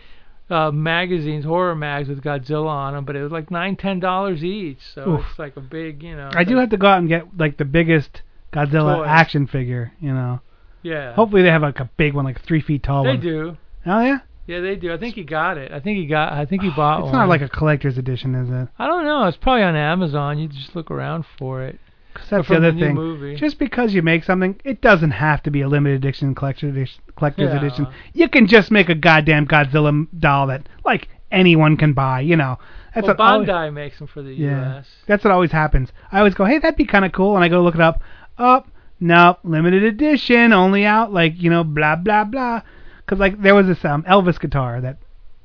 [0.49, 4.45] uh magazines, horror mags with Godzilla on them, but it was like nine, ten dollars
[4.45, 4.79] each.
[4.95, 5.25] So Oof.
[5.31, 6.31] it's like a big, you know.
[6.35, 8.23] I do have to go out and get like the biggest
[8.53, 9.07] Godzilla Toys.
[9.09, 9.93] action figure.
[10.01, 10.41] You know.
[10.83, 11.15] Yeah.
[11.15, 13.21] Hopefully they have like a big one, like three feet tall They one.
[13.21, 13.57] do.
[13.87, 14.19] Oh yeah.
[14.47, 14.93] Yeah, they do.
[14.95, 15.73] I think he got it.
[15.73, 16.33] I think he got.
[16.33, 17.09] I think he bought It's one.
[17.09, 18.69] It's not like a collector's edition, is it?
[18.79, 19.25] I don't know.
[19.25, 20.39] It's probably on Amazon.
[20.39, 21.81] You just look around for it.
[22.17, 22.95] 'Cause that's the other thing.
[22.95, 23.37] movie.
[23.37, 27.03] Just because you make something, it doesn't have to be a limited edition collector edition,
[27.17, 27.57] collector's Yeah.
[27.59, 27.87] edition.
[28.15, 32.21] You can just make a goddamn Godzilla doll that like anyone can buy.
[32.21, 32.59] You know.
[32.95, 34.75] That's well, what always- Bandai makes them for the Yeah.
[34.75, 34.89] U.S.
[35.07, 35.93] That's what always happens.
[36.11, 38.03] I always go, hey, that'd be kind of cool, and I go look it up.
[38.39, 38.69] Up,
[39.01, 42.63] nope, limited edition, only out like you know, blah blah blah.
[43.05, 44.97] Because like there was this um, Elvis guitar that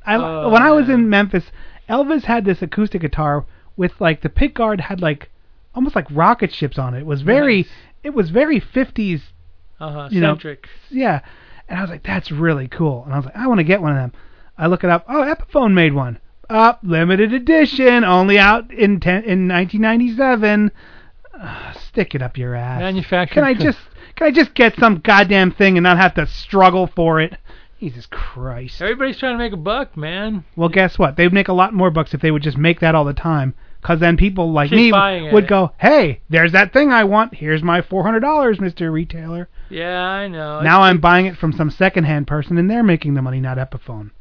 [0.05, 1.51] I Oh, when I was in Memphis,
[1.89, 3.45] Elvis had this acoustic guitar
[3.75, 5.29] with like the pick guard had like
[5.75, 6.99] almost like rocket ships on it.
[6.99, 7.69] It was very, Nice.
[8.03, 9.21] it was very 50s
[9.79, 10.09] Uh-huh.
[10.11, 10.37] you know,
[10.89, 11.21] yeah.
[11.69, 13.03] And I was like, that's really cool.
[13.05, 14.11] And I was like, I want to get one of them.
[14.57, 15.05] I look it up.
[15.07, 16.19] Oh, Epiphone made one.
[16.49, 20.71] Up, limited edition, only out in ten, in 1997.
[21.33, 22.81] Uh, stick it up your ass.
[22.81, 23.79] Manufactured Can I just
[24.17, 27.37] can I just get some goddamn thing and not have to struggle for it?
[27.79, 28.81] Jesus Christ.
[28.81, 30.43] Everybody's trying to make a buck, man.
[30.57, 31.15] Well, guess what?
[31.15, 33.55] They'd make a lot more bucks if they would just make that all the time.
[33.81, 35.33] Cause then people like Keep me buying it.
[35.33, 37.33] would go, "Hey, there's that thing I want.
[37.33, 40.61] Here's my four hundred dollars, Mister Retailer." Yeah, I know.
[40.61, 44.11] Now I'm buying it from some secondhand person, and they're making the money, not Epiphone.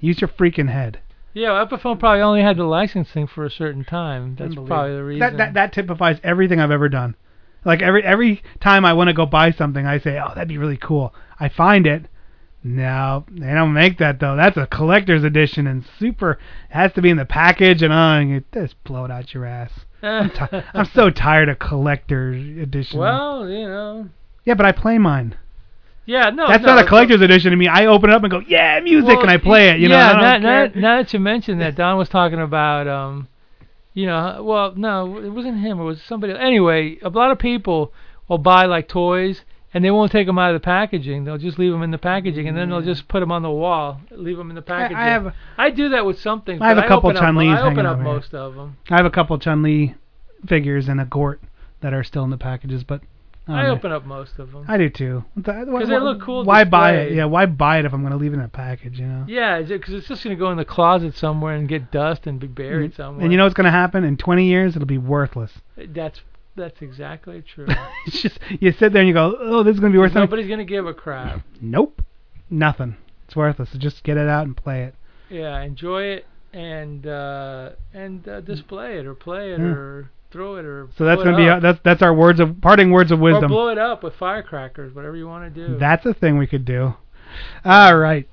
[0.00, 1.00] Use your freaking head.
[1.34, 4.36] Yeah, well, Epiphone probably only had the licensing for a certain time.
[4.38, 5.20] That's probably the reason.
[5.20, 7.14] That, that that typifies everything I've ever done.
[7.64, 10.58] Like every every time I want to go buy something, I say, "Oh, that'd be
[10.58, 12.06] really cool." I find it.
[12.64, 14.36] No, they don't make that though.
[14.36, 16.38] That's a collector's edition and super.
[16.68, 19.72] Has to be in the package, and uh, you just blow it out your ass.
[20.00, 23.00] I'm, ti- I'm so tired of collector edition.
[23.00, 24.08] well, you know.
[24.44, 25.36] yeah, but I play mine.
[26.06, 26.48] Yeah, no.
[26.48, 27.66] That's no, not a collector's edition to me.
[27.66, 29.80] I open it up and go, "Yeah, music," and I play it.
[29.80, 32.40] You know, yeah, I don't now, now, now that you mentioned that, Don was talking
[32.40, 33.28] about, um,
[33.94, 35.80] you know, well, no, it wasn't him.
[35.80, 36.32] It was somebody.
[36.32, 37.92] Anyway, a lot of people
[38.28, 39.42] will buy like toys
[39.74, 41.24] and they won't take them out of the packaging.
[41.24, 43.50] They'll just leave them in the packaging, and then they'll just put them on the
[43.50, 44.96] wall, leave them in the packaging.
[44.96, 46.60] I have- I do that with some things.
[46.60, 48.76] I have a couple up- Chun-Lis I open up over most of them.
[48.90, 49.94] I have a couple Chun Li
[50.46, 51.40] figures and a Gort
[51.80, 53.00] that are still in the packages, but
[53.48, 53.72] I, I know.
[53.72, 54.64] open up most of them.
[54.68, 55.24] I do too.
[55.36, 57.12] Because they look cool Why buy it?
[57.12, 59.00] Yeah, why buy it if I'm going to leave it in a package?
[59.00, 59.24] You know.
[59.26, 62.46] Yeah, because it's just gonna go in the closet somewhere and get dust and be
[62.46, 63.20] buried somewhere.
[63.20, 63.24] Mm.
[63.24, 64.76] And you know what's going to happen in 20 years?
[64.76, 65.52] It'll be worthless.
[65.76, 66.20] that's
[66.56, 67.66] that's exactly true.
[68.06, 70.10] it's just you sit there and you go, oh, this is going to be worth
[70.12, 70.22] something.
[70.22, 71.42] Nobody's gonna give a crap.
[71.60, 72.02] Nope,
[72.50, 72.96] nothing.
[73.26, 73.70] It's worthless.
[73.72, 74.94] So just get it out and play it.
[75.30, 79.64] Yeah, enjoy it and uh, and uh, display it or play it Yeah.
[79.66, 81.62] or throw it or So that's gonna be up.
[81.62, 83.36] that's that's our words of parting words of wisdom.
[83.36, 83.50] or wisdom.
[83.50, 85.78] blow it up with firecrackers, whatever you want to do.
[85.78, 86.94] That's a thing we could do.
[87.64, 88.28] All right.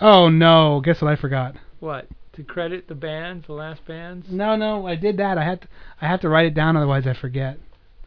[0.00, 1.56] Oh no, guess what I forgot.
[1.80, 4.26] what to credit the bands, the last bands.
[4.30, 5.38] No, no, I did that.
[5.38, 5.68] I had to
[6.00, 7.58] I had to write it down otherwise I forget.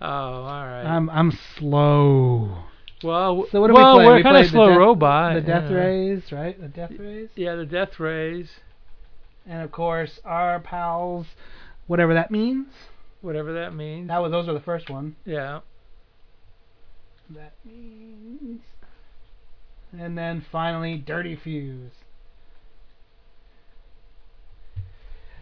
[0.01, 0.83] Oh, all right.
[0.83, 2.63] I'm I'm slow.
[3.03, 5.33] well, So what well, we we're we kind of the slow Death- robot.
[5.35, 5.77] The Death yeah.
[5.77, 6.59] Rays, right?
[6.61, 7.29] The Death Rays.
[7.35, 8.49] Yeah, the Death Rays,
[9.47, 11.25] And of course our pals,
[11.87, 12.67] whatever that means.
[13.21, 14.07] whatever that means.
[14.09, 15.15] That was those were the first one.
[15.25, 15.61] Yeah.
[17.29, 18.61] That means.
[19.97, 21.91] And then finally Dirty Fuse.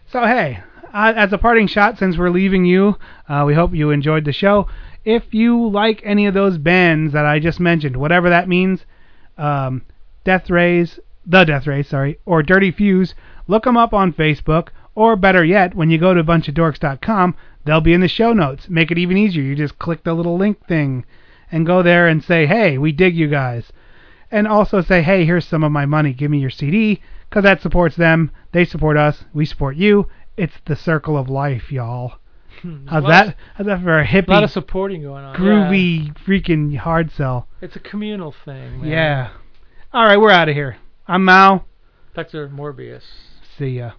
[0.08, 0.60] So hey,
[0.94, 2.96] uh, as a parting shot, since we're leaving you,
[3.28, 4.68] uh, we hope you enjoyed the show.
[5.04, 8.86] If you like any of those bands that I just mentioned, whatever that means,
[9.36, 9.82] um,
[10.24, 13.16] Death Rays, the Death Rays, sorry, or Dirty Fuse,
[13.48, 17.34] look them up on Facebook, or better yet, when you go to bunchofdorks.com,
[17.64, 18.68] they'll be in the show notes.
[18.70, 19.42] Make it even easier.
[19.42, 21.04] You just click the little link thing
[21.50, 23.72] and go there and say, hey, we dig you guys.
[24.30, 26.12] And also say, hey, here's some of my money.
[26.12, 28.30] Give me your CD, because that supports them.
[28.52, 29.24] They support us.
[29.34, 30.08] We support you.
[30.36, 32.14] It's the circle of life, y'all.
[32.62, 32.86] Hmm.
[32.86, 33.36] How's Lots- that?
[33.54, 34.28] How's that for a hippie?
[34.28, 35.34] A lot of supporting going on.
[35.34, 35.40] yeah.
[35.40, 37.48] groovy, freaking hard sell?
[37.60, 38.90] It's a communal thing, man.
[38.90, 39.30] Yeah.
[39.92, 40.76] All right, we're out of here.
[41.06, 41.66] I'm Mal.
[42.14, 42.48] Dr.
[42.48, 43.02] Morbius.
[43.58, 43.92] See ya.